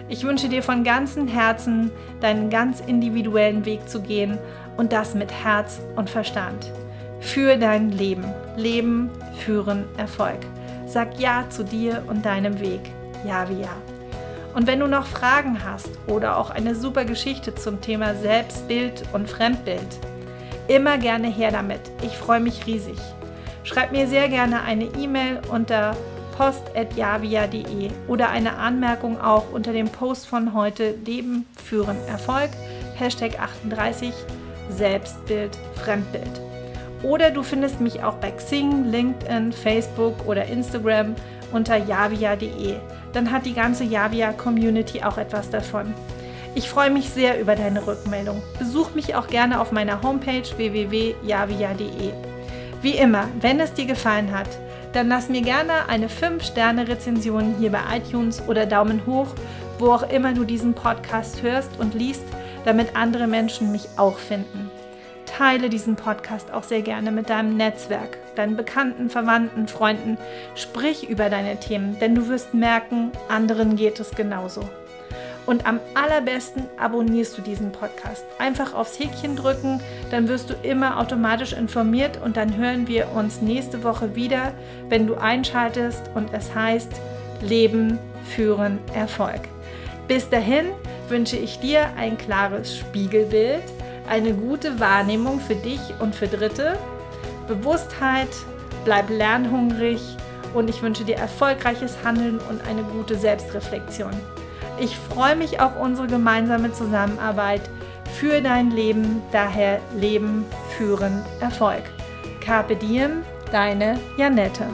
Ich 0.09 0.22
wünsche 0.22 0.49
dir 0.49 0.62
von 0.62 0.84
ganzem 0.84 1.26
Herzen, 1.26 1.90
deinen 2.20 2.49
ganz 2.49 2.78
individuellen 2.78 3.64
Weg 3.64 3.88
zu 3.88 4.01
gehen 4.01 4.38
und 4.76 4.92
das 4.92 5.16
mit 5.16 5.32
Herz 5.32 5.80
und 5.97 6.09
Verstand. 6.09 6.70
Für 7.18 7.57
dein 7.57 7.90
Leben. 7.90 8.32
Leben, 8.57 9.11
führen, 9.45 9.86
Erfolg. 9.97 10.38
Sag 10.86 11.18
Ja 11.18 11.51
zu 11.51 11.64
dir 11.64 12.05
und 12.07 12.24
deinem 12.24 12.61
Weg. 12.61 12.92
Ja 13.26 13.49
wie 13.49 13.62
Ja. 13.62 13.93
Und 14.55 14.66
wenn 14.66 14.80
du 14.80 14.86
noch 14.86 15.07
Fragen 15.07 15.64
hast 15.64 15.90
oder 16.07 16.38
auch 16.38 16.50
eine 16.50 16.74
super 16.74 17.05
Geschichte 17.05 17.55
zum 17.55 17.80
Thema 17.80 18.14
Selbstbild 18.14 19.02
und 19.12 19.28
Fremdbild, 19.28 19.98
immer 20.68 20.96
gerne 20.98 21.28
her 21.28 21.50
damit. 21.50 21.80
Ich 22.02 22.16
freue 22.16 22.40
mich 22.40 22.66
riesig. 22.66 22.98
Schreib 23.64 23.92
mir 23.92 24.07
sehr 24.07 24.28
gerne 24.28 24.62
eine 24.62 24.84
E-Mail 24.84 25.40
unter 25.50 25.96
post.javia.de 26.36 27.90
oder 28.09 28.30
eine 28.30 28.57
Anmerkung 28.57 29.20
auch 29.20 29.52
unter 29.52 29.72
dem 29.72 29.88
Post 29.88 30.26
von 30.26 30.52
heute 30.52 30.94
Leben, 31.05 31.46
Führen, 31.62 31.96
Erfolg, 32.09 32.50
Hashtag 32.96 33.38
38 33.38 34.12
Selbstbild, 34.68 35.57
Fremdbild. 35.74 36.40
Oder 37.02 37.30
du 37.30 37.42
findest 37.42 37.80
mich 37.80 38.02
auch 38.02 38.14
bei 38.14 38.30
Xing, 38.30 38.90
LinkedIn, 38.90 39.52
Facebook 39.52 40.26
oder 40.26 40.46
Instagram 40.46 41.14
unter 41.52 41.76
javia.de. 41.76 42.76
Dann 43.15 43.31
hat 43.31 43.47
die 43.47 43.55
ganze 43.55 43.85
Javia-Community 43.85 45.03
auch 45.03 45.17
etwas 45.17 45.49
davon. 45.49 45.95
Ich 46.57 46.69
freue 46.69 46.91
mich 46.91 47.11
sehr 47.11 47.41
über 47.41 47.57
deine 47.57 47.87
Rückmeldung. 47.87 48.43
Besuch 48.59 48.95
mich 48.95 49.15
auch 49.15 49.27
gerne 49.27 49.61
auf 49.61 49.73
meiner 49.73 50.03
Homepage 50.03 50.45
www.javia.de. 50.57 52.12
Wie 52.83 52.93
immer, 52.93 53.29
wenn 53.41 53.61
es 53.61 53.73
dir 53.73 53.87
gefallen 53.87 54.31
hat, 54.31 54.49
dann 54.93 55.09
lass 55.09 55.29
mir 55.29 55.43
gerne 55.43 55.89
eine 55.89 56.09
5-Sterne-Rezension 56.09 57.57
hier 57.59 57.73
bei 57.73 57.81
iTunes 57.97 58.47
oder 58.47 58.67
Daumen 58.67 59.07
hoch, 59.07 59.29
wo 59.79 59.91
auch 59.93 60.09
immer 60.09 60.33
du 60.35 60.45
diesen 60.45 60.75
Podcast 60.75 61.43
hörst 61.43 61.71
und 61.79 61.95
liest, 61.95 62.25
damit 62.65 62.95
andere 62.95 63.27
Menschen 63.27 63.73
mich 63.73 63.89
auch 63.97 64.19
finden. 64.19 64.71
Teile 65.37 65.68
diesen 65.68 65.97
Podcast 65.97 66.53
auch 66.53 66.62
sehr 66.62 66.82
gerne 66.82 67.11
mit 67.11 67.28
deinem 67.28 67.57
Netzwerk, 67.57 68.18
deinen 68.37 68.57
Bekannten, 68.57 69.11
Verwandten, 69.11 69.66
Freunden. 69.66 70.16
Sprich 70.55 71.09
über 71.09 71.28
deine 71.28 71.59
Themen, 71.59 71.99
denn 71.99 72.14
du 72.14 72.28
wirst 72.28 72.55
merken, 72.55 73.11
anderen 73.28 73.74
geht 73.74 73.99
es 73.99 74.12
genauso. 74.12 74.68
Und 75.45 75.66
am 75.66 75.80
allerbesten 75.95 76.66
abonnierst 76.78 77.37
du 77.37 77.43
diesen 77.43 77.72
Podcast. 77.72 78.24
Einfach 78.39 78.74
aufs 78.74 78.97
Häkchen 79.01 79.35
drücken, 79.35 79.80
dann 80.12 80.28
wirst 80.28 80.51
du 80.51 80.55
immer 80.62 81.01
automatisch 81.01 81.53
informiert 81.53 82.20
und 82.24 82.37
dann 82.37 82.57
hören 82.57 82.87
wir 82.87 83.11
uns 83.12 83.43
nächste 83.43 83.82
Woche 83.82 84.14
wieder, 84.14 84.55
wenn 84.89 85.09
du 85.09 85.16
einschaltest 85.16 86.11
und 86.14 86.32
es 86.32 86.55
heißt 86.55 86.93
Leben, 87.43 87.99
Führen, 88.24 88.78
Erfolg. 88.95 89.41
Bis 90.07 90.30
dahin 90.30 90.66
wünsche 91.09 91.37
ich 91.37 91.59
dir 91.59 91.89
ein 91.97 92.16
klares 92.16 92.78
Spiegelbild 92.78 93.64
eine 94.09 94.34
gute 94.34 94.80
Wahrnehmung 94.80 95.40
für 95.40 95.55
dich 95.55 95.80
und 95.98 96.14
für 96.14 96.28
Dritte, 96.28 96.78
Bewusstheit, 97.48 98.28
bleib 98.84 99.11
lernhungrig 99.11 100.00
und 100.55 100.70
ich 100.70 100.82
wünsche 100.82 101.05
dir 101.05 101.16
erfolgreiches 101.16 101.98
Handeln 102.05 102.38
und 102.48 102.66
eine 102.68 102.82
gute 102.82 103.16
Selbstreflexion. 103.16 104.12
Ich 104.78 104.96
freue 104.96 105.36
mich 105.36 105.61
auf 105.61 105.78
unsere 105.80 106.07
gemeinsame 106.07 106.72
Zusammenarbeit 106.72 107.62
für 108.18 108.40
dein 108.40 108.70
Leben, 108.70 109.22
daher 109.32 109.80
Leben, 109.96 110.44
Führen, 110.76 111.22
Erfolg. 111.40 111.82
Carpe 112.40 112.76
Diem, 112.76 113.22
deine 113.50 113.98
Janette. 114.16 114.66